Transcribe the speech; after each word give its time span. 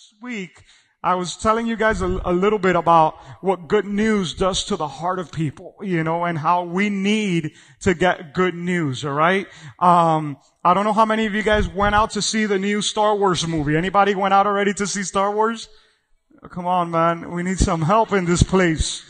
last 0.00 0.14
week, 0.22 0.62
I 1.02 1.14
was 1.14 1.36
telling 1.36 1.66
you 1.66 1.76
guys 1.76 2.00
a, 2.00 2.06
a, 2.24 2.32
little 2.32 2.58
bit 2.58 2.74
about 2.74 3.18
what 3.42 3.68
good 3.68 3.84
news 3.84 4.32
does 4.32 4.64
to 4.66 4.76
the 4.76 4.88
heart 4.88 5.18
of 5.18 5.30
people, 5.30 5.74
you 5.82 6.02
know, 6.02 6.24
and 6.24 6.38
how 6.38 6.64
we 6.64 6.88
need 6.88 7.50
to 7.80 7.92
get 7.92 8.32
good 8.32 8.54
news, 8.54 9.04
alright? 9.04 9.46
Um, 9.78 10.38
I 10.64 10.72
don't 10.72 10.84
know 10.84 10.94
how 10.94 11.04
many 11.04 11.26
of 11.26 11.34
you 11.34 11.42
guys 11.42 11.68
went 11.68 11.94
out 11.94 12.12
to 12.12 12.22
see 12.22 12.46
the 12.46 12.58
new 12.58 12.80
Star 12.80 13.14
Wars 13.14 13.46
movie. 13.46 13.76
Anybody 13.76 14.14
went 14.14 14.32
out 14.32 14.46
already 14.46 14.72
to 14.72 14.86
see 14.86 15.02
Star 15.02 15.34
Wars? 15.34 15.68
Oh, 16.42 16.48
come 16.48 16.66
on, 16.66 16.90
man. 16.90 17.30
We 17.32 17.42
need 17.42 17.58
some 17.58 17.82
help 17.82 18.12
in 18.14 18.24
this 18.24 18.42
place. 18.42 19.04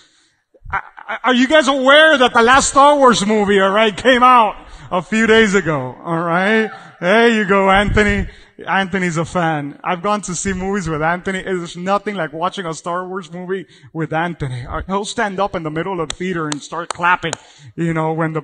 Are 1.22 1.34
you 1.34 1.46
guys 1.46 1.68
aware 1.68 2.18
that 2.18 2.34
the 2.34 2.42
last 2.42 2.70
Star 2.70 2.96
Wars 2.96 3.24
movie, 3.24 3.60
alright, 3.60 3.96
came 3.96 4.24
out 4.24 4.56
a 4.90 5.02
few 5.02 5.28
days 5.28 5.54
ago, 5.54 5.94
alright? 6.04 6.68
There 7.00 7.28
you 7.28 7.46
go, 7.46 7.70
Anthony. 7.70 8.28
Anthony's 8.66 9.16
a 9.16 9.24
fan. 9.24 9.78
I've 9.82 10.02
gone 10.02 10.20
to 10.22 10.34
see 10.34 10.52
movies 10.52 10.88
with 10.88 11.02
Anthony. 11.02 11.38
It 11.38 11.46
is 11.46 11.76
nothing 11.76 12.14
like 12.14 12.32
watching 12.32 12.66
a 12.66 12.74
Star 12.74 13.06
Wars 13.08 13.32
movie 13.32 13.66
with 13.92 14.12
Anthony. 14.12 14.66
Uh, 14.66 14.82
he'll 14.86 15.04
stand 15.04 15.40
up 15.40 15.54
in 15.54 15.62
the 15.62 15.70
middle 15.70 16.00
of 16.00 16.08
the 16.08 16.14
theater 16.14 16.46
and 16.46 16.62
start 16.62 16.88
clapping, 16.88 17.32
you 17.76 17.94
know, 17.94 18.12
when 18.12 18.32
the 18.32 18.42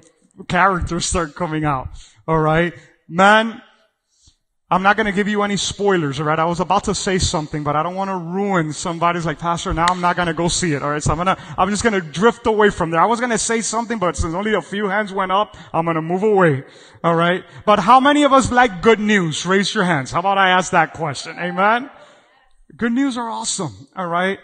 characters 0.49 1.07
start 1.07 1.35
coming 1.35 1.65
out. 1.65 1.89
Alright? 2.29 2.75
Man, 3.09 3.63
I'm 4.69 4.83
not 4.83 4.97
going 4.97 5.07
to 5.07 5.13
give 5.13 5.29
you 5.29 5.43
any 5.43 5.57
spoilers, 5.57 6.19
alright? 6.19 6.41
I 6.41 6.45
was 6.45 6.59
about 6.59 6.85
to 6.85 6.95
say 6.95 7.19
something, 7.19 7.63
but 7.63 7.77
I 7.77 7.85
don't 7.85 7.95
want 7.95 8.11
to 8.11 8.17
ruin 8.17 8.73
somebody's 8.73 9.25
like, 9.25 9.39
Pastor, 9.39 9.73
now 9.73 9.87
I'm 9.89 10.01
not 10.01 10.17
going 10.17 10.27
to 10.27 10.35
go 10.35 10.49
see 10.49 10.73
it, 10.73 10.83
alright? 10.83 11.01
So 11.05 11.13
I'm 11.13 11.19
going 11.19 11.37
to, 11.37 11.39
I'm 11.57 11.71
just 11.71 11.85
going 11.85 11.93
to 11.93 12.01
drift 12.01 12.49
away 12.49 12.71
from 12.71 12.91
there. 12.91 13.01
I 13.01 13.07
was 13.07 13.21
going 13.21 13.31
to 13.31 13.39
say 13.39 13.61
something, 13.61 14.01
but 14.01 14.17
since 14.17 14.35
only 14.35 14.55
a 14.55 14.61
few 14.61 14.89
hands 14.89 15.13
went 15.13 15.31
up, 15.31 15.57
I'm 15.73 15.85
going 15.85 15.95
to 15.95 16.03
move 16.03 16.25
away, 16.25 16.65
alright? 17.05 17.45
But 17.65 17.79
how 17.79 18.01
many 18.01 18.25
of 18.25 18.33
us 18.33 18.51
like 18.51 18.83
good 18.83 18.99
news? 18.99 19.47
Raise 19.47 19.73
your 19.73 19.85
hands. 19.85 20.11
How 20.11 20.19
about 20.19 20.37
I 20.37 20.51
ask 20.51 20.73
that 20.73 20.95
question? 20.95 21.39
Amen? 21.39 21.89
Good 22.77 22.93
news 22.93 23.17
are 23.17 23.31
awesome, 23.31 23.87
alright? 23.97 24.41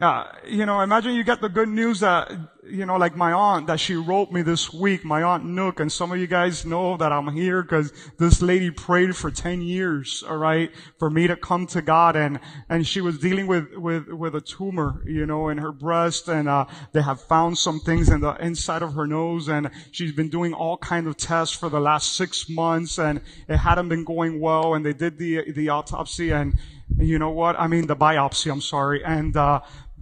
Uh, 0.00 0.24
you 0.46 0.64
know, 0.64 0.80
imagine 0.80 1.12
you 1.14 1.22
get 1.22 1.42
the 1.42 1.50
good 1.50 1.68
news 1.68 2.00
that, 2.00 2.32
you 2.70 2.86
know, 2.86 2.96
like 2.96 3.16
my 3.16 3.32
aunt 3.32 3.66
that 3.66 3.80
she 3.80 3.94
wrote 3.96 4.30
me 4.30 4.42
this 4.42 4.72
week, 4.72 5.04
my 5.04 5.22
aunt 5.22 5.44
Nook, 5.44 5.80
and 5.80 5.90
some 5.90 6.12
of 6.12 6.18
you 6.18 6.26
guys 6.26 6.64
know 6.64 6.96
that 6.96 7.12
I'm 7.12 7.28
here 7.28 7.62
because 7.62 7.92
this 8.18 8.40
lady 8.40 8.70
prayed 8.70 9.16
for 9.16 9.30
10 9.30 9.62
years, 9.62 10.24
alright, 10.26 10.70
for 10.98 11.10
me 11.10 11.26
to 11.26 11.36
come 11.36 11.66
to 11.68 11.82
God 11.82 12.16
and, 12.16 12.40
and 12.68 12.86
she 12.86 13.00
was 13.00 13.18
dealing 13.18 13.46
with, 13.46 13.74
with, 13.74 14.08
with 14.08 14.34
a 14.34 14.40
tumor, 14.40 15.02
you 15.06 15.26
know, 15.26 15.48
in 15.48 15.58
her 15.58 15.72
breast 15.72 16.28
and, 16.28 16.48
uh, 16.48 16.66
they 16.92 17.02
have 17.02 17.20
found 17.20 17.58
some 17.58 17.80
things 17.80 18.08
in 18.08 18.20
the 18.20 18.34
inside 18.36 18.82
of 18.82 18.94
her 18.94 19.06
nose 19.06 19.48
and 19.48 19.70
she's 19.90 20.12
been 20.12 20.28
doing 20.28 20.54
all 20.54 20.76
kinds 20.76 21.06
of 21.06 21.16
tests 21.16 21.56
for 21.56 21.68
the 21.68 21.80
last 21.80 22.12
six 22.12 22.48
months 22.48 22.98
and 22.98 23.20
it 23.48 23.56
hadn't 23.56 23.88
been 23.88 24.04
going 24.04 24.40
well 24.40 24.74
and 24.74 24.84
they 24.84 24.92
did 24.92 25.18
the, 25.18 25.50
the 25.52 25.68
autopsy 25.68 26.30
and, 26.30 26.58
you 26.98 27.18
know 27.18 27.30
what? 27.30 27.58
I 27.58 27.66
mean, 27.66 27.86
the 27.86 27.96
biopsy, 27.96 28.50
I'm 28.50 28.60
sorry. 28.60 29.02
And, 29.04 29.36
uh, 29.36 29.60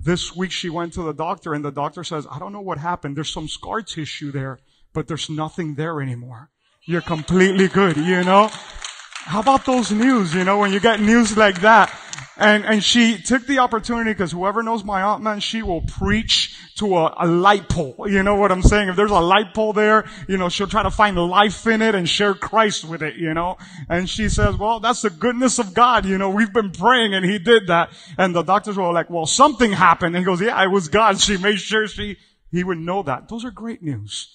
this 0.09 0.35
week 0.35 0.51
she 0.51 0.71
went 0.71 0.95
to 0.95 1.03
the 1.03 1.13
doctor 1.13 1.53
and 1.53 1.63
the 1.63 1.71
doctor 1.71 2.03
says, 2.03 2.27
I 2.31 2.39
don't 2.39 2.53
know 2.55 2.63
what 2.63 2.79
happened. 2.79 3.15
There's 3.15 3.31
some 3.31 3.47
scar 3.47 3.83
tissue 3.83 4.33
there, 4.33 4.59
but 4.95 5.07
there's 5.07 5.29
nothing 5.29 5.75
there 5.75 6.01
anymore. 6.01 6.49
You're 6.87 7.03
completely 7.03 7.69
good, 7.69 7.99
you 7.99 8.25
know? 8.25 8.51
How 9.25 9.41
about 9.41 9.67
those 9.67 9.93
news, 9.93 10.35
you 10.35 10.45
know, 10.45 10.59
when 10.59 10.73
you 10.73 10.81
get 10.81 11.01
news 11.01 11.37
like 11.37 11.61
that? 11.61 11.95
And, 12.39 12.65
and 12.65 12.85
she 12.85 13.19
took 13.19 13.47
the 13.47 13.59
opportunity 13.59 14.13
because 14.13 14.31
whoever 14.31 14.63
knows 14.63 14.85
my 14.85 15.03
aunt, 15.03 15.23
man, 15.25 15.41
she 15.41 15.61
will 15.63 15.81
preach 15.83 16.57
to 16.77 16.97
a, 16.97 17.15
a, 17.19 17.27
light 17.27 17.69
pole. 17.69 18.07
You 18.09 18.23
know 18.23 18.37
what 18.37 18.53
I'm 18.53 18.63
saying? 18.63 18.89
If 18.89 18.95
there's 18.95 19.11
a 19.11 19.19
light 19.19 19.53
pole 19.55 19.73
there, 19.73 20.09
you 20.29 20.37
know, 20.37 20.49
she'll 20.49 20.69
try 20.69 20.85
to 20.85 20.91
find 20.91 21.17
life 21.17 21.67
in 21.67 21.83
it 21.83 21.97
and 21.97 22.09
share 22.09 22.35
Christ 22.35 22.85
with 22.85 23.03
it, 23.03 23.17
you 23.17 23.35
know? 23.35 23.59
And 23.89 24.09
she 24.09 24.29
says, 24.29 24.57
well, 24.57 24.79
that's 24.79 25.03
the 25.03 25.11
goodness 25.11 25.59
of 25.59 25.75
God. 25.75 26.07
You 26.07 26.17
know, 26.17 26.31
we've 26.31 26.53
been 26.53 26.71
praying 26.71 27.13
and 27.13 27.27
he 27.27 27.41
did 27.41 27.67
that. 27.67 27.91
And 28.17 28.37
the 28.37 28.43
doctors 28.43 28.77
were 28.77 28.93
like, 28.93 29.11
well, 29.11 29.27
something 29.27 29.73
happened. 29.73 30.15
And 30.15 30.23
he 30.23 30.25
goes, 30.25 30.41
yeah, 30.41 30.63
it 30.63 30.71
was 30.71 30.89
God. 30.89 31.21
She 31.21 31.37
made 31.39 31.59
sure 31.59 31.89
she, 31.89 32.17
he 32.53 32.63
would 32.63 32.79
know 32.79 33.03
that. 33.03 33.29
Those 33.29 33.45
are 33.45 33.51
great 33.51 33.83
news. 33.83 34.33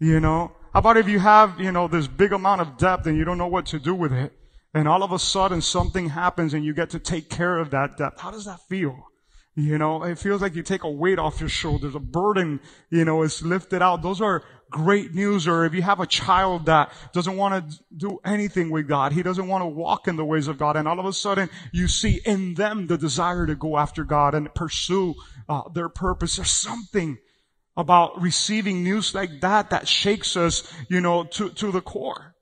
You 0.00 0.18
know? 0.18 0.52
How 0.74 0.80
about 0.80 0.98
if 0.98 1.08
you 1.08 1.20
have, 1.20 1.58
you 1.58 1.72
know, 1.72 1.88
this 1.88 2.06
big 2.06 2.32
amount 2.32 2.60
of 2.60 2.76
debt 2.76 3.06
and 3.06 3.16
you 3.16 3.24
don't 3.24 3.38
know 3.38 3.46
what 3.46 3.64
to 3.66 3.78
do 3.78 3.94
with 3.94 4.12
it? 4.12 4.32
and 4.74 4.88
all 4.88 5.04
of 5.04 5.12
a 5.12 5.18
sudden 5.18 5.62
something 5.62 6.08
happens 6.10 6.52
and 6.52 6.64
you 6.64 6.74
get 6.74 6.90
to 6.90 6.98
take 6.98 7.30
care 7.30 7.58
of 7.58 7.70
that 7.70 7.96
debt. 7.96 8.14
How 8.18 8.32
does 8.32 8.44
that 8.44 8.60
feel? 8.68 9.06
You 9.54 9.78
know, 9.78 10.02
it 10.02 10.18
feels 10.18 10.42
like 10.42 10.56
you 10.56 10.64
take 10.64 10.82
a 10.82 10.90
weight 10.90 11.20
off 11.20 11.38
your 11.38 11.48
shoulders. 11.48 11.94
A 11.94 12.00
burden, 12.00 12.58
you 12.90 13.04
know, 13.04 13.22
is 13.22 13.40
lifted 13.40 13.82
out. 13.82 14.02
Those 14.02 14.20
are 14.20 14.42
great 14.68 15.14
news. 15.14 15.46
Or 15.46 15.64
if 15.64 15.74
you 15.74 15.82
have 15.82 16.00
a 16.00 16.06
child 16.06 16.66
that 16.66 16.92
doesn't 17.12 17.36
want 17.36 17.70
to 17.70 17.78
do 17.96 18.18
anything 18.24 18.70
with 18.70 18.88
God, 18.88 19.12
he 19.12 19.22
doesn't 19.22 19.46
want 19.46 19.62
to 19.62 19.68
walk 19.68 20.08
in 20.08 20.16
the 20.16 20.24
ways 20.24 20.48
of 20.48 20.58
God, 20.58 20.76
and 20.76 20.88
all 20.88 20.98
of 20.98 21.06
a 21.06 21.12
sudden 21.12 21.48
you 21.72 21.86
see 21.86 22.20
in 22.24 22.54
them 22.54 22.88
the 22.88 22.98
desire 22.98 23.46
to 23.46 23.54
go 23.54 23.78
after 23.78 24.02
God 24.02 24.34
and 24.34 24.52
pursue 24.54 25.14
uh, 25.48 25.68
their 25.72 25.88
purpose. 25.88 26.34
There's 26.34 26.50
something 26.50 27.18
about 27.76 28.20
receiving 28.20 28.84
news 28.84 29.14
like 29.14 29.40
that 29.40 29.70
that 29.70 29.88
shakes 29.88 30.36
us, 30.36 30.72
you 30.88 31.00
know, 31.00 31.24
to, 31.24 31.50
to 31.50 31.72
the 31.72 31.80
core. 31.80 32.34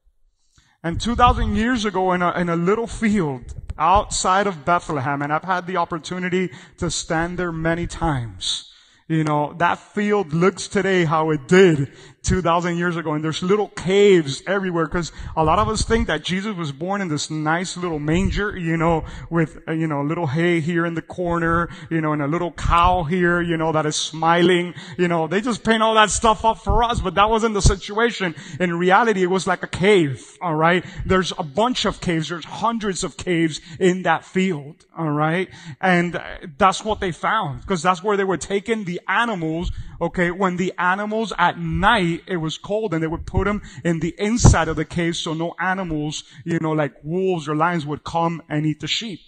And 0.83 1.01
2,000 1.01 1.57
years 1.57 1.85
ago 1.85 2.13
in 2.13 2.23
a, 2.23 2.33
in 2.33 2.49
a 2.49 2.57
little 2.57 2.87
field 2.87 3.55
outside 3.79 4.47
of 4.47 4.65
Bethlehem, 4.65 5.23
and 5.23 5.33
I've 5.33 5.45
had 5.45 5.67
the 5.67 5.77
opportunity 5.77 6.51
to 6.79 6.91
stand 6.91 7.39
there 7.39 7.53
many 7.53 7.87
times. 7.87 8.71
You 9.09 9.25
know, 9.25 9.55
that 9.59 9.79
field 9.79 10.33
looks 10.33 10.69
today 10.69 11.05
how 11.05 11.31
it 11.31 11.47
did 11.47 11.93
2,000 12.23 12.77
years 12.77 12.97
ago. 12.97 13.15
And 13.15 13.25
there's 13.25 13.43
little 13.43 13.69
caves 13.69 14.43
everywhere 14.47 14.87
because 14.87 15.13
a 15.37 15.45
lot 15.45 15.59
of 15.59 15.69
us 15.69 15.83
think 15.83 16.07
that 16.07 16.23
Jesus 16.23 16.57
was 16.57 16.71
born 16.71 17.01
in 17.01 17.09
this 17.09 17.31
nice 17.31 17.77
little 17.77 17.99
manger, 17.99 18.57
you 18.57 18.77
know, 18.77 19.05
with, 19.29 19.59
uh, 19.67 19.73
you 19.73 19.87
know, 19.87 20.03
a 20.03 20.07
little 20.07 20.29
hay 20.29 20.61
here 20.61 20.87
in 20.87 20.95
the 20.95 21.03
corner, 21.03 21.69
you 21.91 22.01
know, 22.01 22.13
and 22.13 22.23
a 22.23 22.29
little 22.29 22.53
cow 22.53 23.03
here, 23.03 23.41
you 23.41 23.57
know, 23.57 23.73
that 23.73 23.87
is 23.87 23.97
smiling. 23.97 24.75
You 24.97 25.09
know, 25.09 25.27
they 25.27 25.41
just 25.41 25.65
paint 25.65 25.83
all 25.83 25.95
that 25.95 26.11
stuff 26.11 26.45
up 26.45 26.59
for 26.59 26.85
us, 26.85 27.01
but 27.01 27.15
that 27.17 27.29
wasn't 27.29 27.55
the 27.55 27.63
situation. 27.63 28.37
In 28.61 28.79
reality, 28.79 29.23
it 29.23 29.31
was 29.31 29.47
like 29.47 29.63
a 29.65 29.69
cave, 29.69 30.39
alright? 30.41 30.85
There's 31.05 31.33
a 31.37 31.43
bunch 31.43 31.85
of 31.85 32.01
caves. 32.01 32.29
There's 32.29 32.45
hundreds 32.45 33.03
of 33.03 33.17
caves 33.17 33.61
in 33.81 34.03
that 34.03 34.25
field, 34.25 34.87
alright? 34.97 35.49
And 35.81 36.17
uh, 36.17 36.23
that's 36.57 36.85
what 36.85 37.01
they 37.01 37.11
found 37.11 37.63
because 37.63 37.83
that's 37.83 38.03
where 38.03 38.17
they 38.17 38.25
were 38.25 38.37
taking 38.37 38.85
the 38.85 39.01
animals 39.09 39.73
Okay, 40.03 40.33
when 40.33 40.57
the 40.57 40.73
animals 40.79 41.33
at 41.39 41.61
night, 41.61 42.25
it 42.27 42.39
was 42.39 42.59
cold 42.59 42.93
and 42.93 43.01
they 43.01 43.07
would 43.07 43.25
put 43.25 43.45
them 43.45 43.63
in 43.85 44.01
the 44.01 44.13
inside 44.19 44.67
of 44.67 44.75
the 44.75 44.85
cave 44.85 45.15
so 45.15 45.33
no 45.33 45.55
animals, 45.61 46.25
you 46.45 46.59
know, 46.59 46.73
like 46.73 46.95
wolves 47.05 47.49
or 47.49 47.55
lions 47.55 47.87
would 47.87 48.03
come 48.03 48.43
and 48.49 48.67
eat 48.67 48.81
the 48.81 48.89
sheep. 48.89 49.21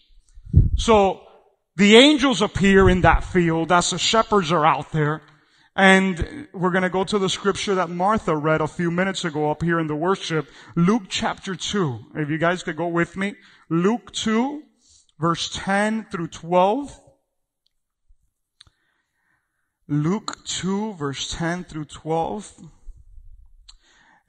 So, 0.76 1.20
the 1.76 1.94
angels 1.96 2.42
appear 2.42 2.88
in 2.88 3.02
that 3.02 3.22
field 3.22 3.70
as 3.70 3.90
the 3.90 3.98
shepherds 3.98 4.50
are 4.50 4.66
out 4.66 4.90
there. 4.90 5.22
And 5.76 6.48
we're 6.52 6.70
going 6.70 6.82
to 6.82 6.90
go 6.90 7.04
to 7.04 7.20
the 7.20 7.28
scripture 7.28 7.76
that 7.76 7.88
Martha 7.88 8.36
read 8.36 8.60
a 8.60 8.66
few 8.66 8.90
minutes 8.90 9.24
ago 9.24 9.52
up 9.52 9.62
here 9.62 9.78
in 9.78 9.86
the 9.86 9.94
worship. 9.94 10.48
Luke 10.74 11.04
chapter 11.08 11.54
2. 11.54 11.98
If 12.16 12.30
you 12.30 12.38
guys 12.38 12.64
could 12.64 12.76
go 12.76 12.88
with 12.88 13.16
me. 13.16 13.34
Luke 13.70 14.10
2, 14.10 14.62
verse 15.20 15.50
10 15.52 16.06
through 16.10 16.28
12. 16.28 17.00
Luke 19.88 20.44
2 20.44 20.94
verse 20.94 21.32
10 21.34 21.64
through 21.64 21.84
12. 21.86 22.68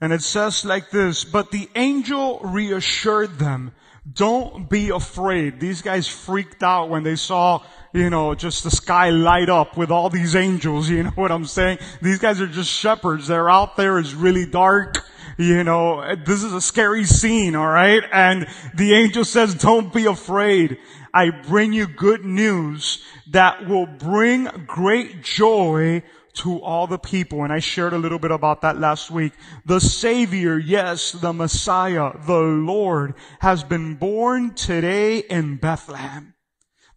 And 0.00 0.12
it 0.12 0.22
says 0.22 0.64
like 0.64 0.90
this, 0.90 1.24
but 1.24 1.50
the 1.50 1.68
angel 1.74 2.40
reassured 2.40 3.38
them, 3.38 3.72
don't 4.12 4.68
be 4.68 4.90
afraid. 4.90 5.58
These 5.58 5.82
guys 5.82 6.06
freaked 6.06 6.62
out 6.62 6.90
when 6.90 7.02
they 7.02 7.16
saw, 7.16 7.62
you 7.92 8.10
know, 8.10 8.34
just 8.34 8.62
the 8.62 8.70
sky 8.70 9.10
light 9.10 9.48
up 9.48 9.76
with 9.76 9.90
all 9.90 10.10
these 10.10 10.36
angels. 10.36 10.88
You 10.96 11.04
know 11.04 11.10
what 11.10 11.32
I'm 11.32 11.46
saying? 11.46 11.78
These 12.02 12.18
guys 12.18 12.40
are 12.40 12.46
just 12.46 12.70
shepherds. 12.70 13.26
They're 13.26 13.50
out 13.50 13.76
there. 13.76 13.98
It's 13.98 14.12
really 14.12 14.46
dark. 14.46 15.04
You 15.38 15.64
know, 15.64 16.14
this 16.14 16.42
is 16.42 16.52
a 16.52 16.60
scary 16.60 17.04
scene, 17.04 17.56
alright? 17.56 18.02
And 18.12 18.46
the 18.74 18.94
angel 18.94 19.24
says, 19.24 19.54
don't 19.54 19.92
be 19.92 20.06
afraid. 20.06 20.78
I 21.16 21.30
bring 21.30 21.72
you 21.72 21.86
good 21.86 22.26
news 22.26 23.02
that 23.30 23.66
will 23.66 23.86
bring 23.86 24.44
great 24.66 25.22
joy 25.22 26.02
to 26.34 26.60
all 26.60 26.86
the 26.86 26.98
people. 26.98 27.42
And 27.42 27.50
I 27.50 27.58
shared 27.58 27.94
a 27.94 27.98
little 27.98 28.18
bit 28.18 28.30
about 28.30 28.60
that 28.60 28.78
last 28.78 29.10
week. 29.10 29.32
The 29.64 29.80
Savior, 29.80 30.58
yes, 30.58 31.12
the 31.12 31.32
Messiah, 31.32 32.12
the 32.26 32.40
Lord 32.40 33.14
has 33.38 33.64
been 33.64 33.94
born 33.94 34.52
today 34.52 35.20
in 35.20 35.56
Bethlehem, 35.56 36.34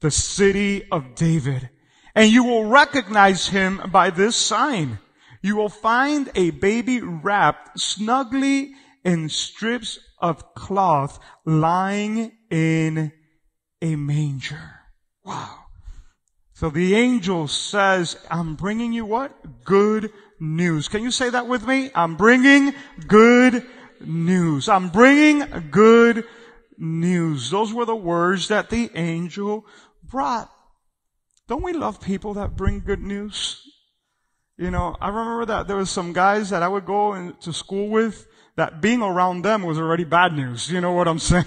the 0.02 0.12
city 0.12 0.84
of 0.92 1.16
David. 1.16 1.70
And 2.14 2.30
you 2.30 2.44
will 2.44 2.66
recognize 2.66 3.48
him 3.48 3.80
by 3.90 4.10
this 4.10 4.36
sign. 4.36 5.00
You 5.42 5.56
will 5.56 5.70
find 5.70 6.30
a 6.36 6.50
baby 6.50 7.00
wrapped 7.00 7.80
snugly 7.80 8.74
in 9.06 9.30
strips 9.30 9.98
of 10.20 10.56
cloth 10.56 11.20
lying 11.46 12.34
in 12.52 13.14
a 13.82 13.96
manger. 13.96 14.80
Wow. 15.24 15.66
So 16.54 16.70
the 16.70 16.96
angel 16.96 17.48
says, 17.48 18.18
I'm 18.30 18.56
bringing 18.56 18.92
you 18.92 19.06
what? 19.06 19.64
Good 19.64 20.12
news. 20.40 20.88
Can 20.88 21.04
you 21.04 21.12
say 21.12 21.30
that 21.30 21.48
with 21.48 21.66
me? 21.66 21.90
I'm 21.96 22.16
bringing 22.16 22.74
good 23.08 23.66
news. 24.02 24.68
I'm 24.68 24.90
bringing 24.90 25.70
good 25.72 26.26
news. 26.78 27.50
Those 27.50 27.74
were 27.74 27.86
the 27.86 27.96
words 27.96 28.50
that 28.50 28.70
the 28.70 28.90
angel 28.96 29.66
brought. 30.04 30.52
Don't 31.48 31.64
we 31.64 31.74
love 31.74 32.02
people 32.02 32.34
that 32.36 32.56
bring 32.56 32.82
good 32.82 33.02
news? 33.02 33.66
You 34.58 34.72
know, 34.72 34.96
I 35.00 35.08
remember 35.08 35.46
that 35.46 35.68
there 35.68 35.78
was 35.78 35.90
some 35.90 36.12
guys 36.12 36.50
that 36.50 36.62
I 36.62 36.68
would 36.68 36.86
go 36.86 37.14
in, 37.14 37.34
to 37.42 37.54
school 37.54 37.88
with 37.88 38.28
that 38.58 38.82
being 38.82 39.02
around 39.02 39.44
them 39.44 39.64
was 39.64 39.80
already 39.80 40.04
bad 40.04 40.34
news. 40.34 40.70
You 40.70 40.82
know 40.82 40.92
what 40.92 41.08
I'm 41.08 41.20
saying? 41.32 41.46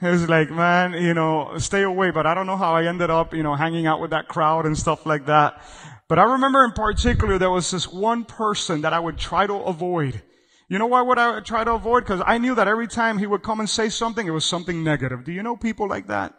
It 0.00 0.10
was 0.10 0.28
like, 0.28 0.50
man, 0.50 0.92
you 0.92 1.14
know, 1.14 1.58
stay 1.58 1.82
away. 1.82 2.10
But 2.10 2.26
I 2.26 2.34
don't 2.34 2.46
know 2.46 2.56
how 2.56 2.74
I 2.74 2.86
ended 2.86 3.10
up, 3.10 3.34
you 3.34 3.42
know, 3.42 3.54
hanging 3.54 3.86
out 3.86 4.00
with 4.00 4.10
that 4.10 4.28
crowd 4.28 4.66
and 4.66 4.76
stuff 4.76 5.06
like 5.06 5.26
that. 5.26 5.62
But 6.08 6.18
I 6.18 6.22
remember 6.22 6.64
in 6.64 6.72
particular 6.72 7.38
there 7.38 7.50
was 7.50 7.70
this 7.70 7.86
one 7.86 8.24
person 8.24 8.80
that 8.82 8.92
I 8.92 8.98
would 8.98 9.18
try 9.18 9.46
to 9.46 9.54
avoid. 9.54 10.22
You 10.68 10.78
know 10.78 10.86
why 10.86 11.02
would 11.02 11.18
I 11.18 11.40
try 11.40 11.64
to 11.64 11.72
avoid? 11.72 12.04
Because 12.04 12.22
I 12.26 12.38
knew 12.38 12.54
that 12.54 12.68
every 12.68 12.88
time 12.88 13.18
he 13.18 13.26
would 13.26 13.42
come 13.42 13.60
and 13.60 13.68
say 13.68 13.88
something, 13.88 14.26
it 14.26 14.30
was 14.30 14.44
something 14.44 14.84
negative. 14.84 15.24
Do 15.24 15.32
you 15.32 15.42
know 15.42 15.56
people 15.56 15.88
like 15.88 16.08
that? 16.08 16.34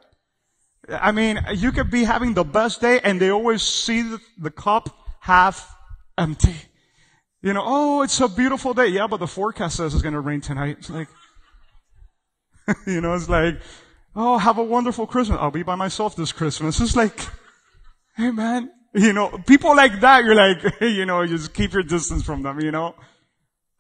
I 0.88 1.12
mean, 1.12 1.40
you 1.54 1.72
could 1.72 1.92
be 1.92 2.04
having 2.04 2.34
the 2.34 2.44
best 2.44 2.82
day 2.82 3.00
and 3.04 3.20
they 3.20 3.30
always 3.30 3.62
see 3.62 4.16
the, 4.38 4.52
cup 4.52 4.90
half 5.20 5.76
empty. 6.18 6.56
You 7.42 7.54
know, 7.54 7.64
oh, 7.64 8.02
it's 8.02 8.20
a 8.22 8.28
beautiful 8.28 8.74
day. 8.74 8.88
Yeah, 8.88 9.08
but 9.08 9.18
the 9.18 9.28
forecast 9.28 9.78
says 9.78 9.94
it's 9.94 10.04
going 10.04 10.14
to 10.14 10.20
rain 10.20 10.42
tonight. 10.42 10.78
It's 10.80 10.90
like, 10.90 11.08
you 12.88 13.02
know, 13.02 13.14
it's 13.14 13.30
like, 13.30 13.60
oh, 14.16 14.38
have 14.38 14.58
a 14.58 14.64
wonderful 14.64 15.08
Christmas. 15.08 15.38
I'll 15.40 15.52
be 15.52 15.64
by 15.64 15.76
myself 15.76 16.16
this 16.16 16.32
Christmas. 16.32 16.80
It's 16.80 16.96
like, 16.96 17.20
hey 18.16 18.32
man, 18.32 18.72
you 18.94 19.14
know, 19.14 19.30
people 19.46 19.76
like 19.76 20.00
that, 20.02 20.24
you're 20.24 20.36
like, 20.36 20.64
you 20.82 21.06
know, 21.06 21.26
just 21.26 21.54
keep 21.54 21.74
your 21.74 21.84
distance 21.84 22.24
from 22.24 22.44
them, 22.44 22.60
you 22.60 22.72
know. 22.72 22.96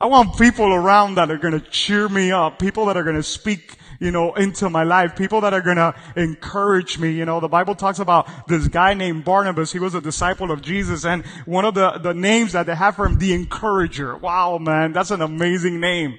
I 0.01 0.05
want 0.05 0.37
people 0.37 0.73
around 0.73 1.15
that 1.15 1.29
are 1.29 1.37
going 1.37 1.59
to 1.59 1.59
cheer 1.59 2.07
me 2.07 2.31
up, 2.31 2.57
people 2.57 2.85
that 2.85 2.95
are 2.95 3.03
going 3.03 3.17
to 3.17 3.23
speak, 3.23 3.75
you 3.99 4.11
know, 4.11 4.33
into 4.35 4.69
my 4.69 4.83
life, 4.83 5.13
people 5.17 5.41
that 5.41 5.53
are 5.53 5.59
going 5.59 5.75
to 5.75 5.93
encourage 6.15 6.97
me. 6.97 7.11
You 7.11 7.25
know, 7.25 7.41
the 7.41 7.49
Bible 7.49 7.75
talks 7.75 7.99
about 7.99 8.47
this 8.47 8.69
guy 8.69 8.93
named 8.93 9.25
Barnabas. 9.25 9.73
He 9.73 9.79
was 9.79 9.95
a 9.95 9.99
disciple 9.99 10.51
of 10.51 10.61
Jesus 10.61 11.03
and 11.03 11.25
one 11.45 11.65
of 11.65 11.73
the, 11.73 11.99
the 12.01 12.13
names 12.13 12.53
that 12.53 12.65
they 12.65 12.75
have 12.75 12.95
for 12.95 13.07
him, 13.07 13.17
the 13.19 13.33
encourager. 13.33 14.15
Wow, 14.15 14.57
man, 14.57 14.93
that's 14.93 15.11
an 15.11 15.21
amazing 15.21 15.81
name. 15.81 16.17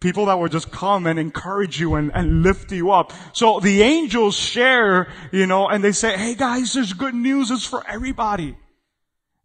People 0.00 0.26
that 0.26 0.38
will 0.38 0.48
just 0.48 0.70
come 0.70 1.06
and 1.06 1.18
encourage 1.18 1.80
you 1.80 1.96
and, 1.96 2.12
and 2.14 2.42
lift 2.42 2.70
you 2.70 2.92
up. 2.92 3.12
So 3.32 3.58
the 3.58 3.82
angels 3.82 4.36
share, 4.36 5.08
you 5.32 5.46
know, 5.46 5.68
and 5.68 5.82
they 5.82 5.92
say, 5.92 6.16
hey 6.16 6.36
guys, 6.36 6.72
there's 6.72 6.92
good 6.92 7.14
news. 7.14 7.50
It's 7.50 7.66
for 7.66 7.84
everybody. 7.86 8.56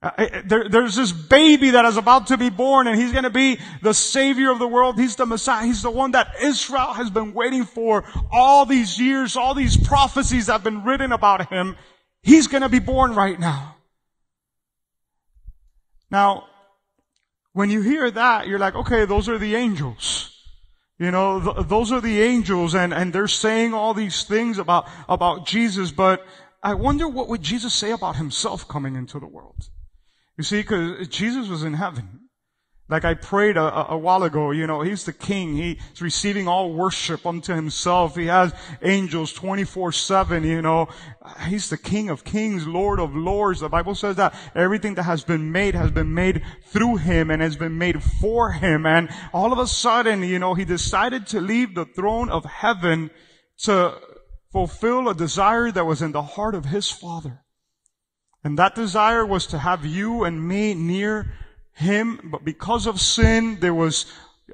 Uh, 0.04 0.42
there, 0.46 0.68
there's 0.68 0.96
this 0.96 1.14
baby 1.14 1.72
that 1.72 1.86
is 1.86 1.96
about 1.96 2.28
to 2.28 2.38
be 2.38 2.50
born 2.50 2.88
and 2.88 3.00
he's 3.00 3.14
going 3.14 3.24
to 3.24 3.30
be 3.30 3.58
the 3.82 3.94
savior 3.94 4.52
of 4.52 4.60
the 4.60 4.68
world. 4.68 5.00
He's 5.00 5.16
the 5.16 5.26
Messiah. 5.26 5.66
He's 5.66 5.82
the 5.82 5.90
one 5.90 6.12
that 6.12 6.36
Israel 6.42 6.94
has 6.94 7.10
been 7.10 7.34
waiting 7.34 7.64
for 7.64 8.04
all 8.32 8.66
these 8.66 9.00
years, 9.00 9.38
all 9.38 9.56
these 9.56 9.78
prophecies 9.78 10.48
that 10.48 10.54
have 10.54 10.64
been 10.64 10.84
written 10.84 11.14
about 11.14 11.50
him. 11.50 11.78
He's 12.22 12.48
going 12.48 12.64
to 12.64 12.70
be 12.70 12.80
born 12.80 13.16
right 13.16 13.40
now. 13.40 13.78
Now, 16.12 16.48
when 17.54 17.70
you 17.70 17.82
hear 17.82 18.12
that, 18.12 18.48
you're 18.48 18.60
like, 18.60 18.76
okay, 18.76 19.06
those 19.06 19.30
are 19.30 19.38
the 19.38 19.56
angels. 19.56 20.33
You 21.04 21.12
know, 21.12 21.42
th- 21.42 21.68
those 21.68 21.92
are 21.92 22.00
the 22.00 22.22
angels 22.22 22.74
and, 22.74 22.94
and 22.94 23.12
they're 23.12 23.28
saying 23.28 23.74
all 23.74 23.94
these 23.94 24.24
things 24.24 24.58
about, 24.58 24.88
about 25.10 25.46
Jesus, 25.46 25.92
but 25.92 26.26
I 26.64 26.76
wonder 26.76 27.10
what 27.10 27.28
would 27.28 27.42
Jesus 27.42 27.74
say 27.74 27.92
about 27.92 28.16
himself 28.16 28.70
coming 28.70 28.96
into 28.96 29.20
the 29.20 29.28
world? 29.28 29.68
You 30.38 30.46
see, 30.46 30.62
because 30.62 31.10
Jesus 31.10 31.50
was 31.50 31.64
in 31.64 31.74
heaven. 31.74 32.23
Like 32.94 33.06
I 33.06 33.16
prayed 33.16 33.58
a, 33.58 33.94
a, 33.94 33.98
while 33.98 34.22
ago, 34.22 34.52
you 34.52 34.68
know, 34.68 34.82
he's 34.84 35.04
the 35.04 35.14
king. 35.14 35.56
He's 35.56 36.00
receiving 36.00 36.48
all 36.48 36.72
worship 36.72 37.26
unto 37.26 37.52
himself. 37.52 38.16
He 38.16 38.28
has 38.28 38.54
angels 38.84 39.34
24-7, 39.34 40.46
you 40.46 40.62
know. 40.62 40.90
He's 41.48 41.72
the 41.72 41.78
king 41.80 42.12
of 42.12 42.24
kings, 42.24 42.68
lord 42.68 43.00
of 43.00 43.16
lords. 43.16 43.62
The 43.62 43.68
Bible 43.68 43.96
says 43.96 44.18
that 44.18 44.36
everything 44.54 44.94
that 44.94 45.04
has 45.04 45.24
been 45.24 45.52
made 45.52 45.74
has 45.74 45.90
been 45.90 46.14
made 46.14 46.44
through 46.68 46.98
him 46.98 47.32
and 47.32 47.42
has 47.42 47.56
been 47.56 47.80
made 47.80 48.04
for 48.04 48.52
him. 48.52 48.86
And 48.86 49.10
all 49.34 49.52
of 49.52 49.58
a 49.58 49.66
sudden, 49.66 50.22
you 50.22 50.38
know, 50.38 50.54
he 50.54 50.64
decided 50.64 51.26
to 51.28 51.42
leave 51.42 51.74
the 51.74 51.86
throne 51.86 52.30
of 52.30 52.46
heaven 52.46 53.10
to 53.64 53.98
fulfill 54.52 55.10
a 55.10 55.16
desire 55.16 55.72
that 55.72 55.88
was 55.88 56.04
in 56.04 56.12
the 56.12 56.22
heart 56.22 56.54
of 56.54 56.66
his 56.66 56.92
father. 56.92 57.42
And 58.44 58.60
that 58.60 58.76
desire 58.76 59.26
was 59.26 59.48
to 59.48 59.58
have 59.58 59.84
you 59.84 60.26
and 60.26 60.48
me 60.48 60.76
near 60.76 61.34
Him, 61.74 62.30
but 62.32 62.46
because 62.46 62.88
of 62.88 63.00
sin, 63.02 63.60
there 63.60 63.74
was 63.74 64.06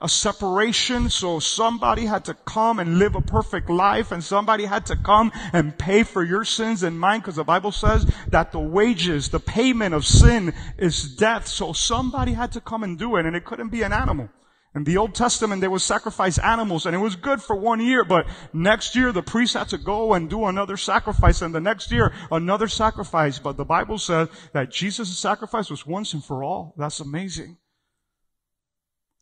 a 0.02 0.08
separation, 0.08 1.10
so 1.10 1.40
somebody 1.40 2.06
had 2.06 2.24
to 2.26 2.34
come 2.34 2.80
and 2.80 3.00
live 3.00 3.16
a 3.16 3.22
perfect 3.22 3.70
life, 3.70 4.12
and 4.12 4.24
somebody 4.24 4.66
had 4.66 4.86
to 4.86 4.96
come 4.96 5.32
and 5.52 5.78
pay 5.78 6.04
for 6.04 6.24
your 6.24 6.46
sins 6.46 6.84
and 6.84 7.00
mine, 7.00 7.20
because 7.20 7.36
the 7.36 7.44
Bible 7.44 7.72
says 7.72 8.06
that 8.32 8.52
the 8.52 8.60
wages, 8.60 9.30
the 9.30 9.40
payment 9.40 9.94
of 9.94 10.06
sin 10.06 10.54
is 10.78 11.16
death, 11.16 11.48
so 11.48 11.74
somebody 11.74 12.34
had 12.34 12.52
to 12.54 12.62
come 12.62 12.84
and 12.84 12.98
do 12.98 13.18
it, 13.18 13.26
and 13.26 13.36
it 13.36 13.44
couldn't 13.44 13.70
be 13.70 13.82
an 13.82 13.92
animal. 13.92 14.30
In 14.76 14.84
the 14.84 14.98
Old 14.98 15.16
Testament, 15.16 15.62
they 15.62 15.68
would 15.68 15.82
sacrifice 15.82 16.38
animals 16.38 16.86
and 16.86 16.94
it 16.94 17.00
was 17.00 17.16
good 17.16 17.42
for 17.42 17.56
one 17.56 17.80
year, 17.82 18.04
but 18.04 18.28
next 18.54 18.96
year 18.96 19.12
the 19.12 19.24
priest 19.24 19.56
had 19.56 19.70
to 19.70 19.80
go 19.80 20.14
and 20.14 20.30
do 20.30 20.46
another 20.46 20.78
sacrifice 20.78 21.42
and 21.42 21.56
the 21.56 21.60
next 21.60 21.92
year 21.92 22.14
another 22.32 22.68
sacrifice. 22.68 23.40
But 23.40 23.58
the 23.58 23.66
Bible 23.66 23.98
says 23.98 24.30
that 24.54 24.70
Jesus' 24.70 25.18
sacrifice 25.18 25.72
was 25.72 25.88
once 25.88 26.14
and 26.14 26.24
for 26.24 26.44
all. 26.44 26.76
That's 26.78 27.00
amazing. 27.00 27.58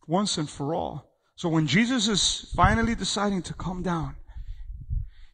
Once 0.06 0.36
and 0.36 0.50
for 0.50 0.74
all. 0.74 1.10
So 1.34 1.48
when 1.48 1.66
Jesus 1.66 2.08
is 2.08 2.52
finally 2.54 2.94
deciding 2.94 3.42
to 3.42 3.54
come 3.54 3.82
down, 3.82 4.16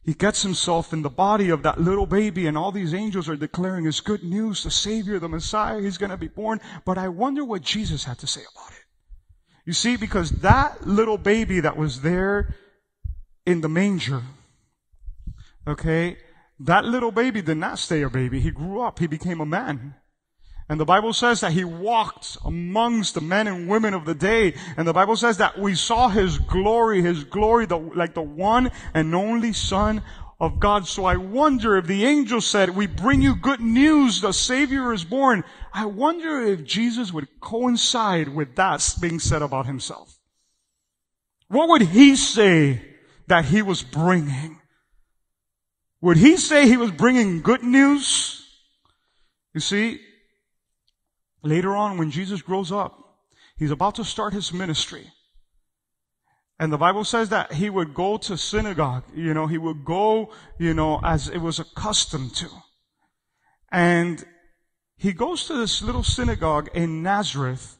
he 0.01 0.13
gets 0.13 0.43
himself 0.43 0.93
in 0.93 1.01
the 1.01 1.09
body 1.09 1.49
of 1.49 1.63
that 1.63 1.81
little 1.81 2.05
baby 2.05 2.47
and 2.47 2.57
all 2.57 2.71
these 2.71 2.93
angels 2.93 3.27
are 3.27 3.35
declaring 3.35 3.83
his 3.83 3.99
good 3.99 4.23
news, 4.23 4.63
the 4.63 4.71
Savior, 4.71 5.19
the 5.19 5.27
Messiah, 5.27 5.81
he's 5.81 5.97
going 5.97 6.11
to 6.11 6.17
be 6.17 6.27
born. 6.29 6.61
But 6.85 6.97
I 6.97 7.09
wonder 7.09 7.43
what 7.43 7.63
Jesus 7.63 8.05
had 8.05 8.19
to 8.19 8.27
say 8.27 8.41
about 8.53 8.71
it. 8.71 8.84
You 9.65 9.73
see, 9.73 9.97
because 9.97 10.29
that 10.41 10.85
little 10.85 11.17
baby 11.17 11.59
that 11.61 11.75
was 11.75 12.01
there 12.01 12.55
in 13.45 13.61
the 13.61 13.69
manger, 13.69 14.21
okay, 15.67 16.17
that 16.59 16.85
little 16.85 17.11
baby 17.11 17.41
did 17.41 17.57
not 17.57 17.79
stay 17.79 18.03
a 18.03 18.09
baby. 18.09 18.39
He 18.39 18.51
grew 18.51 18.81
up. 18.81 18.99
He 18.99 19.07
became 19.07 19.41
a 19.41 19.45
man. 19.45 19.95
And 20.67 20.79
the 20.79 20.85
Bible 20.85 21.13
says 21.13 21.41
that 21.41 21.51
he 21.51 21.63
walked 21.63 22.37
amongst 22.43 23.13
the 23.13 23.21
men 23.21 23.47
and 23.47 23.67
women 23.67 23.93
of 23.93 24.05
the 24.05 24.15
day. 24.15 24.55
And 24.77 24.87
the 24.87 24.93
Bible 24.93 25.15
says 25.15 25.37
that 25.37 25.59
we 25.59 25.75
saw 25.75 26.09
his 26.09 26.39
glory, 26.39 27.01
his 27.01 27.23
glory, 27.23 27.65
the, 27.65 27.77
like 27.77 28.15
the 28.15 28.23
one 28.23 28.71
and 28.93 29.13
only 29.13 29.53
son 29.53 30.01
of 30.39 30.59
God. 30.59 30.87
So 30.87 31.05
I 31.05 31.15
wonder 31.15 31.77
if 31.77 31.87
the 31.87 32.05
angel 32.05 32.41
said, 32.41 32.69
we 32.75 32.87
bring 32.87 33.21
you 33.21 33.35
good 33.35 33.61
news, 33.61 34.21
the 34.21 34.33
Savior 34.33 34.93
is 34.93 35.03
born. 35.03 35.43
I 35.73 35.85
wonder 35.85 36.41
if 36.41 36.63
Jesus 36.63 37.13
would 37.13 37.39
coincide 37.39 38.29
with 38.29 38.55
that 38.55 38.95
being 38.99 39.19
said 39.19 39.41
about 39.41 39.65
himself. 39.65 40.17
What 41.47 41.69
would 41.69 41.83
he 41.83 42.15
say 42.15 42.81
that 43.27 43.45
he 43.45 43.61
was 43.61 43.83
bringing? 43.83 44.59
Would 46.01 46.17
he 46.17 46.37
say 46.37 46.67
he 46.67 46.77
was 46.77 46.91
bringing 46.91 47.41
good 47.41 47.63
news? 47.63 48.45
You 49.53 49.61
see, 49.61 50.01
later 51.41 51.75
on 51.75 51.97
when 51.97 52.11
Jesus 52.11 52.41
grows 52.41 52.71
up, 52.71 52.99
he's 53.57 53.71
about 53.71 53.95
to 53.95 54.03
start 54.03 54.33
his 54.33 54.51
ministry. 54.51 55.11
And 56.57 56.71
the 56.71 56.77
Bible 56.77 57.03
says 57.03 57.29
that 57.29 57.53
he 57.53 57.69
would 57.69 57.93
go 57.93 58.17
to 58.17 58.37
synagogue, 58.37 59.03
you 59.13 59.33
know, 59.33 59.47
he 59.47 59.57
would 59.57 59.83
go, 59.83 60.31
you 60.57 60.73
know, 60.73 61.01
as 61.03 61.27
it 61.27 61.39
was 61.39 61.59
accustomed 61.59 62.33
to. 62.35 62.47
And 63.71 64.23
he 64.95 65.11
goes 65.11 65.47
to 65.47 65.53
this 65.53 65.81
little 65.81 66.03
synagogue 66.03 66.69
in 66.73 67.03
Nazareth 67.03 67.77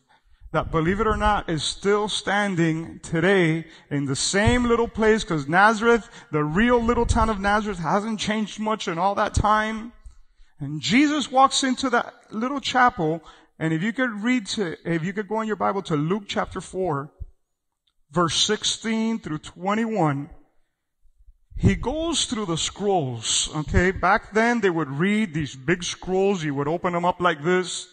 that, 0.52 0.72
believe 0.72 1.00
it 1.00 1.08
or 1.08 1.16
not, 1.16 1.50
is 1.50 1.64
still 1.64 2.10
standing 2.10 3.00
today 3.00 3.66
in 3.90 4.06
the 4.06 4.16
same 4.16 4.66
little 4.66 4.90
place 4.90 5.24
because 5.24 5.48
Nazareth, 5.48 6.10
the 6.32 6.44
real 6.44 6.82
little 6.82 7.06
town 7.06 7.30
of 7.30 7.40
Nazareth 7.40 7.80
hasn't 7.80 8.20
changed 8.20 8.60
much 8.60 8.90
in 8.90 8.98
all 8.98 9.16
that 9.16 9.34
time. 9.34 9.94
And 10.60 10.82
Jesus 10.82 11.32
walks 11.32 11.64
into 11.64 11.90
that 11.92 12.14
little 12.32 12.60
chapel 12.60 13.22
and 13.58 13.74
if 13.74 13.82
you 13.82 13.94
could 13.94 14.12
read 14.12 14.48
to, 14.48 14.76
if 14.86 15.04
you 15.04 15.14
could 15.14 15.28
go 15.28 15.42
in 15.42 15.48
your 15.48 15.56
Bible 15.56 15.82
to 15.84 15.96
Luke 15.96 16.24
chapter 16.28 16.60
4, 16.60 17.10
verse 18.16 18.38
16 18.38 19.20
through 19.20 19.40
21, 19.40 20.30
he 21.58 21.76
goes 21.76 22.26
through 22.26 22.46
the 22.46 22.58
scrolls, 22.58 23.50
okay? 23.54 23.92
Back 23.92 24.34
then 24.34 24.62
they 24.62 24.70
would 24.70 24.90
read 24.90 25.34
these 25.34 25.56
big 25.56 25.84
scrolls. 25.84 26.44
You 26.44 26.56
would 26.56 26.68
open 26.68 26.94
them 26.94 27.06
up 27.06 27.20
like 27.20 27.44
this. 27.44 27.88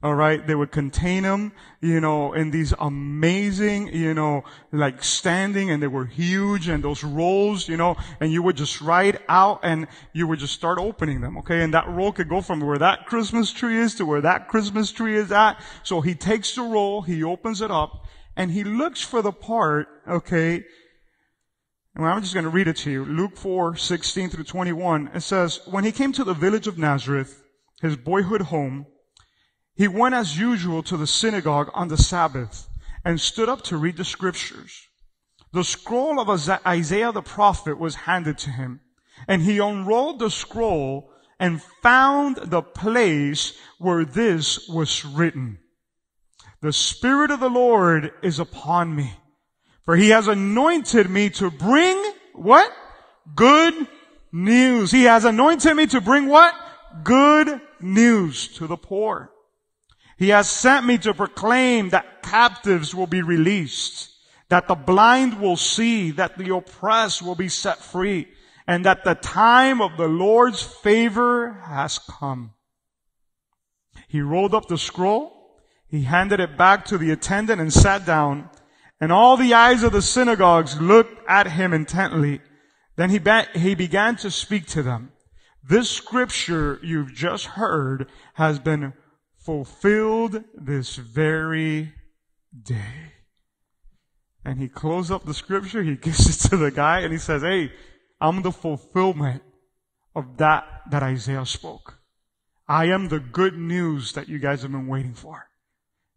All 0.00 0.14
right. 0.14 0.46
They 0.46 0.54
would 0.54 0.70
contain 0.70 1.24
them, 1.24 1.50
you 1.80 2.00
know, 2.00 2.32
in 2.32 2.52
these 2.52 2.72
amazing, 2.78 3.88
you 3.88 4.14
know, 4.14 4.44
like 4.70 5.02
standing 5.02 5.72
and 5.72 5.82
they 5.82 5.88
were 5.88 6.04
huge 6.04 6.68
and 6.68 6.84
those 6.84 7.02
rolls, 7.02 7.68
you 7.68 7.76
know, 7.76 7.96
and 8.20 8.30
you 8.30 8.40
would 8.44 8.56
just 8.56 8.80
write 8.80 9.20
out 9.28 9.58
and 9.64 9.88
you 10.12 10.28
would 10.28 10.38
just 10.38 10.54
start 10.54 10.78
opening 10.78 11.20
them. 11.20 11.36
Okay. 11.38 11.64
And 11.64 11.74
that 11.74 11.88
roll 11.88 12.12
could 12.12 12.28
go 12.28 12.40
from 12.42 12.60
where 12.60 12.78
that 12.78 13.06
Christmas 13.06 13.50
tree 13.52 13.76
is 13.76 13.96
to 13.96 14.06
where 14.06 14.20
that 14.20 14.46
Christmas 14.46 14.92
tree 14.92 15.16
is 15.16 15.32
at. 15.32 15.60
So 15.82 16.00
he 16.00 16.14
takes 16.14 16.54
the 16.54 16.62
roll, 16.62 17.02
he 17.02 17.24
opens 17.24 17.60
it 17.60 17.72
up 17.72 18.06
and 18.38 18.52
he 18.52 18.62
looks 18.62 19.02
for 19.02 19.20
the 19.20 19.32
part, 19.32 19.88
okay, 20.08 20.64
I'm 21.96 22.22
just 22.22 22.34
going 22.34 22.44
to 22.44 22.50
read 22.50 22.68
it 22.68 22.76
to 22.78 22.90
you. 22.90 23.04
Luke 23.04 23.36
4, 23.36 23.74
16 23.74 24.30
through 24.30 24.44
21. 24.44 25.10
It 25.12 25.22
says, 25.22 25.60
When 25.66 25.82
he 25.82 25.90
came 25.90 26.12
to 26.12 26.22
the 26.22 26.34
village 26.34 26.68
of 26.68 26.78
Nazareth, 26.78 27.42
his 27.82 27.96
boyhood 27.96 28.42
home, 28.42 28.86
he 29.74 29.88
went 29.88 30.14
as 30.14 30.38
usual 30.38 30.84
to 30.84 30.96
the 30.96 31.06
synagogue 31.06 31.70
on 31.74 31.88
the 31.88 31.96
Sabbath 31.96 32.68
and 33.04 33.20
stood 33.20 33.48
up 33.48 33.62
to 33.64 33.76
read 33.76 33.96
the 33.96 34.04
scriptures. 34.04 34.86
The 35.52 35.64
scroll 35.64 36.20
of 36.20 36.28
Isaiah 36.64 37.10
the 37.10 37.22
prophet 37.22 37.76
was 37.76 37.96
handed 37.96 38.38
to 38.38 38.50
him 38.50 38.80
and 39.26 39.42
he 39.42 39.58
unrolled 39.58 40.20
the 40.20 40.30
scroll 40.30 41.10
and 41.40 41.62
found 41.82 42.36
the 42.36 42.62
place 42.62 43.58
where 43.78 44.04
this 44.04 44.68
was 44.68 45.04
written. 45.04 45.58
The 46.60 46.72
Spirit 46.72 47.30
of 47.30 47.38
the 47.38 47.48
Lord 47.48 48.12
is 48.22 48.40
upon 48.40 48.94
me, 48.94 49.12
for 49.84 49.94
he 49.96 50.10
has 50.10 50.26
anointed 50.26 51.08
me 51.08 51.30
to 51.30 51.50
bring 51.50 52.12
what? 52.34 52.72
Good 53.34 53.86
news. 54.32 54.90
He 54.90 55.04
has 55.04 55.24
anointed 55.24 55.76
me 55.76 55.86
to 55.86 56.00
bring 56.00 56.26
what? 56.26 56.54
Good 57.04 57.60
news 57.80 58.48
to 58.56 58.66
the 58.66 58.76
poor. 58.76 59.30
He 60.16 60.30
has 60.30 60.50
sent 60.50 60.84
me 60.84 60.98
to 60.98 61.14
proclaim 61.14 61.90
that 61.90 62.22
captives 62.24 62.92
will 62.92 63.06
be 63.06 63.22
released, 63.22 64.10
that 64.48 64.66
the 64.66 64.74
blind 64.74 65.40
will 65.40 65.56
see, 65.56 66.10
that 66.12 66.36
the 66.38 66.52
oppressed 66.52 67.22
will 67.22 67.36
be 67.36 67.48
set 67.48 67.78
free, 67.78 68.26
and 68.66 68.84
that 68.84 69.04
the 69.04 69.14
time 69.14 69.80
of 69.80 69.96
the 69.96 70.08
Lord's 70.08 70.62
favor 70.62 71.52
has 71.68 72.00
come. 72.00 72.52
He 74.08 74.20
rolled 74.20 74.54
up 74.54 74.66
the 74.66 74.76
scroll, 74.76 75.37
he 75.88 76.02
handed 76.02 76.40
it 76.40 76.56
back 76.56 76.84
to 76.86 76.98
the 76.98 77.10
attendant 77.10 77.60
and 77.60 77.72
sat 77.72 78.04
down, 78.04 78.50
and 79.00 79.10
all 79.10 79.36
the 79.36 79.54
eyes 79.54 79.82
of 79.82 79.92
the 79.92 80.02
synagogues 80.02 80.80
looked 80.80 81.26
at 81.28 81.52
him 81.52 81.72
intently. 81.72 82.40
Then 82.96 83.10
he, 83.10 83.18
be- 83.18 83.46
he 83.54 83.74
began 83.74 84.16
to 84.16 84.30
speak 84.30 84.66
to 84.68 84.82
them. 84.82 85.12
This 85.62 85.90
scripture 85.90 86.78
you've 86.82 87.14
just 87.14 87.46
heard 87.46 88.08
has 88.34 88.58
been 88.58 88.92
fulfilled 89.38 90.44
this 90.54 90.96
very 90.96 91.94
day. 92.62 93.12
And 94.44 94.58
he 94.58 94.68
closed 94.68 95.10
up 95.10 95.24
the 95.24 95.34
scripture, 95.34 95.82
he 95.82 95.94
gives 95.96 96.28
it 96.28 96.48
to 96.48 96.56
the 96.56 96.70
guy, 96.70 97.00
and 97.00 97.12
he 97.12 97.18
says, 97.18 97.42
Hey, 97.42 97.72
I'm 98.20 98.42
the 98.42 98.52
fulfillment 98.52 99.42
of 100.14 100.36
that 100.38 100.64
that 100.90 101.02
Isaiah 101.02 101.46
spoke. 101.46 101.98
I 102.66 102.86
am 102.86 103.08
the 103.08 103.20
good 103.20 103.56
news 103.56 104.12
that 104.12 104.28
you 104.28 104.38
guys 104.38 104.62
have 104.62 104.72
been 104.72 104.86
waiting 104.86 105.14
for. 105.14 105.47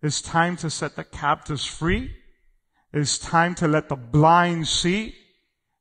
It's 0.02 0.22
time 0.22 0.58
to 0.58 0.70
set 0.70 0.96
the 0.96 1.04
captives 1.04 1.66
free. 1.66 2.16
It's 2.94 3.18
time 3.18 3.56
to 3.56 3.68
let 3.68 3.88
the 3.88 3.96
blind 3.96 4.68
see 4.68 5.16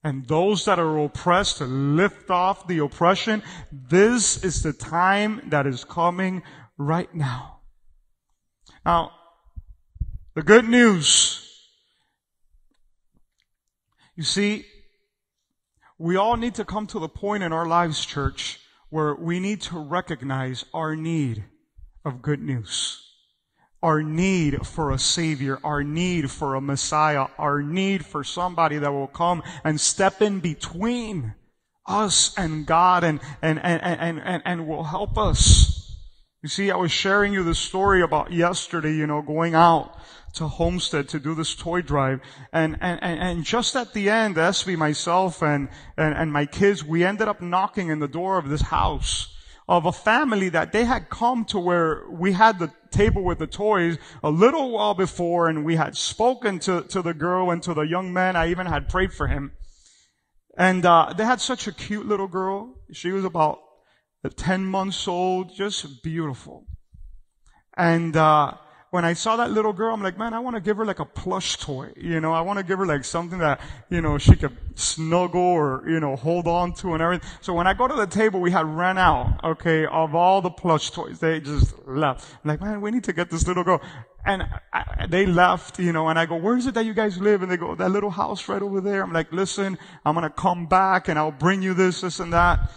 and 0.03 0.27
those 0.27 0.65
that 0.65 0.79
are 0.79 0.99
oppressed 0.99 1.59
to 1.59 1.65
lift 1.65 2.31
off 2.31 2.67
the 2.67 2.79
oppression. 2.79 3.43
This 3.71 4.43
is 4.43 4.63
the 4.63 4.73
time 4.73 5.43
that 5.49 5.67
is 5.67 5.85
coming 5.85 6.43
right 6.79 7.13
now. 7.15 7.61
Now, 8.85 9.13
the 10.35 10.43
good 10.43 10.69
news. 10.69 11.47
You 14.17 14.23
see, 14.23 14.67
we 15.99 16.17
all 16.17 16.37
need 16.37 16.55
to 16.55 16.65
come 16.65 16.87
to 16.89 16.99
the 16.99 17.09
point 17.09 17.43
in 17.43 17.53
our 17.53 17.67
lives, 17.67 18.05
church, 18.07 18.61
where 18.89 19.15
we 19.15 19.39
need 19.41 19.61
to 19.63 19.79
recognize 19.79 20.65
our 20.73 20.97
need 20.97 21.45
of 22.05 22.23
good 22.23 22.41
news. 22.41 23.10
Our 23.83 24.03
need 24.03 24.67
for 24.67 24.91
a 24.91 24.99
savior, 24.99 25.59
our 25.65 25.83
need 25.83 26.31
for 26.31 26.55
a 26.55 26.61
messiah, 26.61 27.27
our 27.39 27.63
need 27.63 28.05
for 28.05 28.23
somebody 28.23 28.77
that 28.79 28.93
will 28.93 29.07
come 29.07 29.43
and 29.65 29.81
step 29.81 30.21
in 30.21 30.41
between 30.41 31.35
us 31.87 32.37
and 32.37 32.67
God 32.67 33.05
and, 33.05 33.21
and, 33.41 33.59
and, 33.63 33.83
and, 33.83 34.21
and, 34.23 34.43
and 34.45 34.69
will 34.69 34.85
help 34.85 35.17
us. 35.17 35.97
You 36.43 36.49
see, 36.49 36.71
I 36.71 36.77
was 36.77 36.91
sharing 36.91 37.33
you 37.33 37.43
the 37.43 37.55
story 37.55 38.03
about 38.03 38.33
yesterday, 38.33 38.95
you 38.95 39.07
know, 39.07 39.21
going 39.21 39.55
out 39.55 39.95
to 40.35 40.47
Homestead 40.47 41.09
to 41.11 41.19
do 41.19 41.35
this 41.35 41.55
toy 41.55 41.83
drive. 41.83 42.21
And, 42.53 42.79
and, 42.81 43.03
and 43.03 43.45
just 43.45 43.77
at 43.77 43.93
the 43.93 44.09
end, 44.09 44.39
Espy, 44.39 44.77
myself, 44.77 45.43
and, 45.43 45.69
and, 45.97 46.15
and 46.15 46.33
my 46.33 46.47
kids, 46.47 46.85
we 46.85 47.05
ended 47.05 47.29
up 47.29 47.43
knocking 47.43 47.89
in 47.89 47.99
the 47.99 48.09
door 48.09 48.39
of 48.39 48.49
this 48.49 48.63
house 48.63 49.37
of 49.71 49.87
a 49.87 49.93
family 49.93 50.49
that 50.49 50.73
they 50.73 50.85
had 50.85 51.09
come 51.09 51.45
to 51.45 51.57
where 51.57 52.03
we 52.11 52.33
had 52.33 52.59
the 52.59 52.73
table 52.91 53.23
with 53.23 53.39
the 53.39 53.47
toys 53.47 53.97
a 54.21 54.29
little 54.29 54.73
while 54.73 54.95
before 54.95 55.49
and 55.49 55.65
we 55.65 55.77
had 55.77 55.97
spoken 55.97 56.59
to, 56.59 56.83
to 56.83 57.01
the 57.01 57.15
girl 57.15 57.53
and 57.53 57.63
to 57.63 57.73
the 57.73 57.83
young 57.83 58.13
man. 58.13 58.35
I 58.35 58.51
even 58.51 58.67
had 58.67 58.89
prayed 58.89 59.13
for 59.13 59.29
him. 59.29 59.53
And, 60.59 60.85
uh, 60.85 61.15
they 61.17 61.25
had 61.25 61.41
such 61.41 61.69
a 61.69 61.73
cute 61.73 62.05
little 62.05 62.27
girl. 62.27 62.75
She 62.93 63.13
was 63.13 63.25
about 63.25 63.61
10 64.35 64.65
months 64.65 65.07
old, 65.07 65.55
just 65.55 66.03
beautiful. 66.03 66.67
And, 67.77 68.17
uh, 68.17 68.55
when 68.91 69.05
I 69.05 69.13
saw 69.13 69.37
that 69.37 69.53
little 69.53 69.73
girl, 69.73 69.95
I'm 69.95 70.03
like, 70.03 70.19
man, 70.19 70.35
I 70.35 70.41
want 70.41 70.57
to 70.57 70.61
give 70.61 70.77
her 70.77 70.85
like 70.85 70.99
a 70.99 71.05
plush 71.05 71.59
toy. 71.59 71.93
You 71.97 72.21
know, 72.21 72.33
I 72.33 72.41
want 72.41 72.59
to 72.59 72.65
give 72.65 72.81
her 72.81 72.87
like 72.87 73.05
something 73.05 73.39
that, 73.39 73.61
you 73.89 74.01
know, 74.01 74.19
she 74.19 74.35
could 74.35 74.57
snuggle 74.75 75.41
or, 75.41 75.85
you 75.89 76.01
know, 76.01 76.17
hold 76.17 76.49
on 76.49 76.73
to 76.75 76.95
and 76.95 77.03
everything. 77.03 77.29
So 77.41 77.55
when 77.55 77.69
I 77.69 77.75
go 77.75 77.87
to 77.87 77.95
the 77.95 78.09
table, 78.09 78.41
we 78.41 78.51
had 78.51 78.67
ran 78.67 78.99
out, 78.99 79.39
okay, 79.45 79.87
of 79.87 80.17
all 80.17 80.43
the 80.43 80.51
plush 80.51 80.91
toys. 80.91 81.21
They 81.21 81.39
just 81.39 81.75
left. 81.87 82.35
I'm 82.43 82.49
like, 82.49 82.61
man, 82.61 82.81
we 82.81 82.91
need 82.91 83.05
to 83.05 83.13
get 83.13 83.31
this 83.31 83.47
little 83.47 83.63
girl. 83.63 83.81
And 84.27 84.43
I, 84.73 85.07
they 85.09 85.25
left, 85.25 85.79
you 85.79 85.93
know, 85.93 86.09
and 86.09 86.19
I 86.19 86.27
go, 86.27 86.35
where 86.35 86.57
is 86.57 86.67
it 86.67 86.75
that 86.75 86.85
you 86.85 86.93
guys 86.93 87.17
live? 87.19 87.43
And 87.43 87.51
they 87.51 87.57
go, 87.57 87.77
that 87.77 87.91
little 87.91 88.11
house 88.11 88.49
right 88.49 88.61
over 88.61 88.81
there. 88.81 89.05
I'm 89.05 89.13
like, 89.13 89.33
listen, 89.33 89.79
I'm 90.05 90.15
going 90.15 90.29
to 90.29 90.35
come 90.35 90.67
back 90.67 91.07
and 91.07 91.17
I'll 91.17 91.31
bring 91.31 91.63
you 91.63 91.75
this, 91.75 92.01
this 92.01 92.19
and 92.19 92.33
that. 92.33 92.73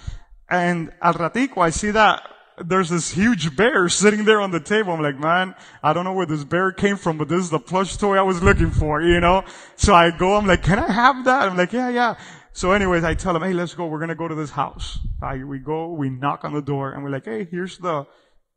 And 0.48 0.94
al 1.02 1.16
ratico, 1.16 1.58
I 1.58 1.72
see 1.72 1.90
that 1.90 2.30
there's 2.58 2.90
this 2.90 3.12
huge 3.12 3.56
bear 3.56 3.90
sitting 3.90 4.26
there 4.26 4.42
on 4.42 4.52
the 4.52 4.60
table. 4.60 4.94
I'm 4.94 5.02
like, 5.02 5.18
man, 5.18 5.56
I 5.82 5.94
don't 5.94 6.04
know 6.04 6.14
where 6.14 6.26
this 6.26 6.44
bear 6.44 6.72
came 6.72 6.98
from, 6.98 7.18
but 7.18 7.28
this 7.28 7.42
is 7.42 7.50
the 7.50 7.60
plush 7.60 7.98
toy 7.98 8.18
I 8.18 8.22
was 8.22 8.44
looking 8.44 8.72
for, 8.72 9.02
you 9.02 9.20
know? 9.20 9.44
So 9.76 9.94
I 9.94 10.12
go, 10.12 10.36
I'm 10.36 10.46
like, 10.46 10.64
can 10.64 10.80
I 10.80 10.92
have 10.92 11.26
that? 11.26 11.50
I'm 11.50 11.58
like, 11.58 11.74
yeah, 11.74 11.90
yeah. 11.90 12.16
So 12.52 12.72
anyways, 12.72 13.04
I 13.04 13.16
tell 13.16 13.36
him, 13.36 13.42
hey, 13.42 13.54
let's 13.54 13.74
go. 13.74 13.88
We're 13.88 13.98
going 13.98 14.10
to 14.10 14.16
go 14.16 14.28
to 14.28 14.36
this 14.36 14.52
house. 14.52 15.00
I, 15.22 15.44
we 15.44 15.60
go, 15.60 15.92
we 15.92 16.10
knock 16.10 16.46
on 16.46 16.54
the 16.54 16.62
door 16.62 16.92
and 16.92 17.04
we're 17.04 17.10
like, 17.10 17.26
hey, 17.26 17.46
here's 17.50 17.80
the, 17.80 18.06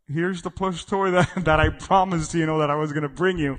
here's 0.07 0.43
the 0.43 0.51
plush 0.51 0.85
toy 0.85 1.11
that, 1.13 1.31
that 1.45 1.61
I 1.61 1.71
promised, 1.71 2.35
you 2.35 2.47
know, 2.47 2.59
that 2.59 2.71
I 2.71 2.75
was 2.75 2.93
going 2.93 3.05
to 3.05 3.09
bring 3.09 3.39
you. 3.39 3.59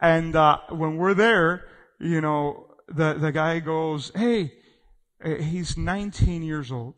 And, 0.00 0.34
uh, 0.34 0.58
when 0.70 0.96
we're 0.96 1.14
there, 1.14 1.66
you 2.00 2.20
know, 2.20 2.68
the, 2.88 3.14
the 3.14 3.32
guy 3.32 3.58
goes, 3.58 4.10
hey, 4.14 4.52
eh, 5.22 5.42
he's 5.42 5.76
19 5.76 6.42
years 6.42 6.72
old. 6.72 6.94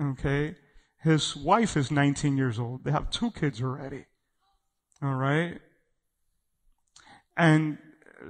Okay. 0.00 0.54
His 1.02 1.36
wife 1.36 1.76
is 1.76 1.90
19 1.90 2.36
years 2.36 2.58
old. 2.58 2.84
They 2.84 2.92
have 2.92 3.10
two 3.10 3.30
kids 3.32 3.60
already. 3.60 4.06
All 5.02 5.14
right? 5.14 5.60
And 7.36 7.78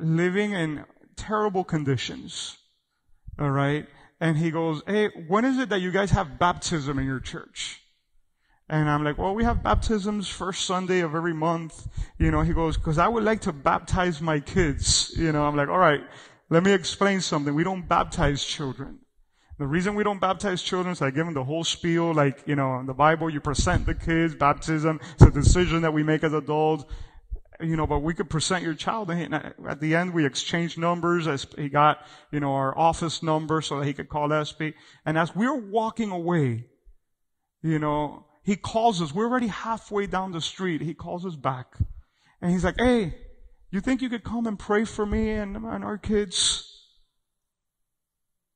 living 0.00 0.52
in 0.52 0.84
terrible 1.16 1.64
conditions. 1.64 2.56
All 3.38 3.50
right? 3.50 3.86
And 4.20 4.38
he 4.38 4.50
goes, 4.50 4.82
Hey, 4.86 5.08
when 5.28 5.44
is 5.44 5.58
it 5.58 5.68
that 5.68 5.80
you 5.80 5.90
guys 5.90 6.10
have 6.12 6.38
baptism 6.38 6.98
in 6.98 7.04
your 7.04 7.20
church? 7.20 7.82
And 8.68 8.88
I'm 8.88 9.04
like, 9.04 9.18
well, 9.18 9.34
we 9.34 9.44
have 9.44 9.62
baptisms 9.62 10.28
first 10.28 10.64
Sunday 10.64 11.00
of 11.00 11.14
every 11.14 11.34
month. 11.34 11.88
You 12.16 12.30
know, 12.30 12.40
he 12.40 12.54
goes, 12.54 12.78
cause 12.78 12.96
I 12.96 13.06
would 13.06 13.22
like 13.22 13.42
to 13.42 13.52
baptize 13.52 14.22
my 14.22 14.40
kids. 14.40 15.12
You 15.14 15.30
know, 15.30 15.44
I'm 15.44 15.56
like, 15.56 15.68
all 15.68 15.78
right, 15.78 16.00
let 16.48 16.62
me 16.62 16.72
explain 16.72 17.20
something. 17.20 17.54
We 17.54 17.64
don't 17.64 17.86
baptize 17.86 18.42
children. 18.42 19.00
The 19.58 19.66
reason 19.66 19.94
we 19.94 20.02
don't 20.02 20.20
baptize 20.20 20.62
children 20.62 20.92
is 20.92 21.02
I 21.02 21.10
give 21.10 21.26
them 21.26 21.34
the 21.34 21.44
whole 21.44 21.62
spiel, 21.62 22.12
like, 22.12 22.42
you 22.46 22.56
know, 22.56 22.80
in 22.80 22.86
the 22.86 22.94
Bible, 22.94 23.30
you 23.30 23.40
present 23.40 23.86
the 23.86 23.94
kids, 23.94 24.34
baptism, 24.34 24.98
it's 25.14 25.22
a 25.22 25.30
decision 25.30 25.82
that 25.82 25.92
we 25.92 26.02
make 26.02 26.24
as 26.24 26.32
adults, 26.32 26.84
you 27.60 27.76
know, 27.76 27.86
but 27.86 28.00
we 28.00 28.14
could 28.14 28.28
present 28.28 28.64
your 28.64 28.74
child, 28.74 29.10
and 29.10 29.34
at 29.34 29.80
the 29.80 29.94
end, 29.94 30.14
we 30.14 30.26
exchange 30.26 30.78
numbers, 30.78 31.28
as 31.28 31.46
he 31.56 31.68
got, 31.68 31.98
you 32.32 32.40
know, 32.40 32.54
our 32.54 32.76
office 32.76 33.22
number 33.22 33.60
so 33.60 33.78
that 33.78 33.86
he 33.86 33.92
could 33.92 34.08
call 34.08 34.32
Espy. 34.32 34.74
And 35.04 35.16
as 35.16 35.36
we're 35.36 35.54
walking 35.54 36.10
away, 36.10 36.64
you 37.62 37.78
know, 37.78 38.26
he 38.42 38.56
calls 38.56 39.00
us, 39.00 39.14
we're 39.14 39.28
already 39.28 39.46
halfway 39.46 40.06
down 40.06 40.32
the 40.32 40.40
street, 40.40 40.80
he 40.80 40.94
calls 40.94 41.24
us 41.24 41.36
back. 41.36 41.76
And 42.40 42.50
he's 42.50 42.64
like, 42.64 42.78
hey, 42.78 43.14
you 43.70 43.80
think 43.80 44.02
you 44.02 44.08
could 44.08 44.24
come 44.24 44.46
and 44.46 44.58
pray 44.58 44.84
for 44.84 45.06
me 45.06 45.30
and, 45.30 45.56
and 45.56 45.84
our 45.84 45.98
kids? 45.98 46.71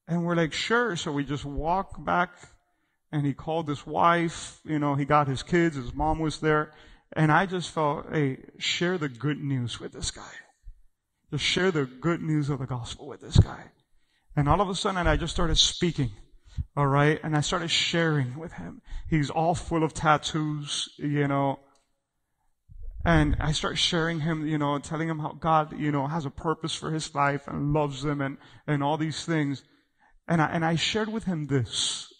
And 0.09 0.25
we're 0.25 0.37
like, 0.37 0.53
sure. 0.53 0.97
So 0.97 1.13
we 1.13 1.25
just 1.25 1.45
walk 1.45 2.05
back 2.05 2.31
and 3.13 3.25
he 3.25 3.33
called 3.33 3.69
his 3.69 3.87
wife, 3.87 4.61
you 4.65 4.79
know, 4.79 4.95
he 4.95 5.05
got 5.05 5.29
his 5.29 5.43
kids, 5.43 5.77
his 5.77 5.95
mom 5.95 6.19
was 6.19 6.41
there. 6.41 6.73
And 7.13 7.31
I 7.31 7.47
just 7.47 7.71
felt, 7.71 8.07
hey, 8.13 8.39
share 8.59 8.99
the 8.99 9.09
good 9.09 9.39
news 9.39 9.81
with 9.81 9.93
this 9.93 10.11
guy. 10.11 10.33
Just 11.31 11.45
share 11.45 11.71
the 11.71 11.85
good 11.87 12.21
news 12.21 12.51
of 12.51 12.59
the 12.59 12.67
gospel 12.67 13.07
with 13.07 13.21
this 13.21 13.39
guy. 13.39 13.71
And 14.35 14.49
all 14.49 14.61
of 14.61 14.69
a 14.69 14.75
sudden 14.75 15.07
I 15.07 15.17
just 15.17 15.33
started 15.33 15.57
speaking. 15.57 16.11
All 16.77 16.87
right. 16.87 17.19
And 17.23 17.37
I 17.37 17.41
started 17.41 17.71
sharing 17.71 18.39
with 18.39 18.53
him. 18.53 18.83
He's 19.09 19.31
all 19.31 19.55
full 19.55 19.83
of 19.83 19.95
tattoos, 19.95 20.89
you 20.99 21.29
know. 21.29 21.61
And 23.05 23.37
I 23.39 23.53
start 23.53 23.79
sharing 23.79 24.21
him, 24.21 24.47
you 24.47 24.59
know, 24.59 24.79
telling 24.79 25.09
him 25.09 25.21
how 25.21 25.33
God, 25.33 25.79
you 25.79 25.93
know, 25.93 26.09
has 26.09 26.27
a 26.27 26.31
purpose 26.31 26.75
for 26.75 26.91
his 26.91 27.15
life 27.15 27.47
and 27.47 27.73
loves 27.73 28.05
him 28.05 28.21
and, 28.21 28.37
and 28.67 28.83
all 28.83 28.97
these 28.97 29.25
things. 29.25 29.63
And 30.29 30.43
I, 30.43 30.47
and 30.47 30.65
I 30.65 30.77
shared 30.77 31.09
with 31.09 31.25
him 31.25 31.47
this. 31.47 32.13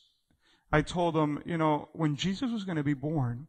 I 0.73 0.83
told 0.83 1.17
him, 1.17 1.43
you 1.45 1.57
know, 1.57 1.89
when 1.93 2.17
Jesus 2.17 2.51
was 2.51 2.65
going 2.65 2.77
to 2.77 2.85
be 2.85 2.95
born, 2.95 3.49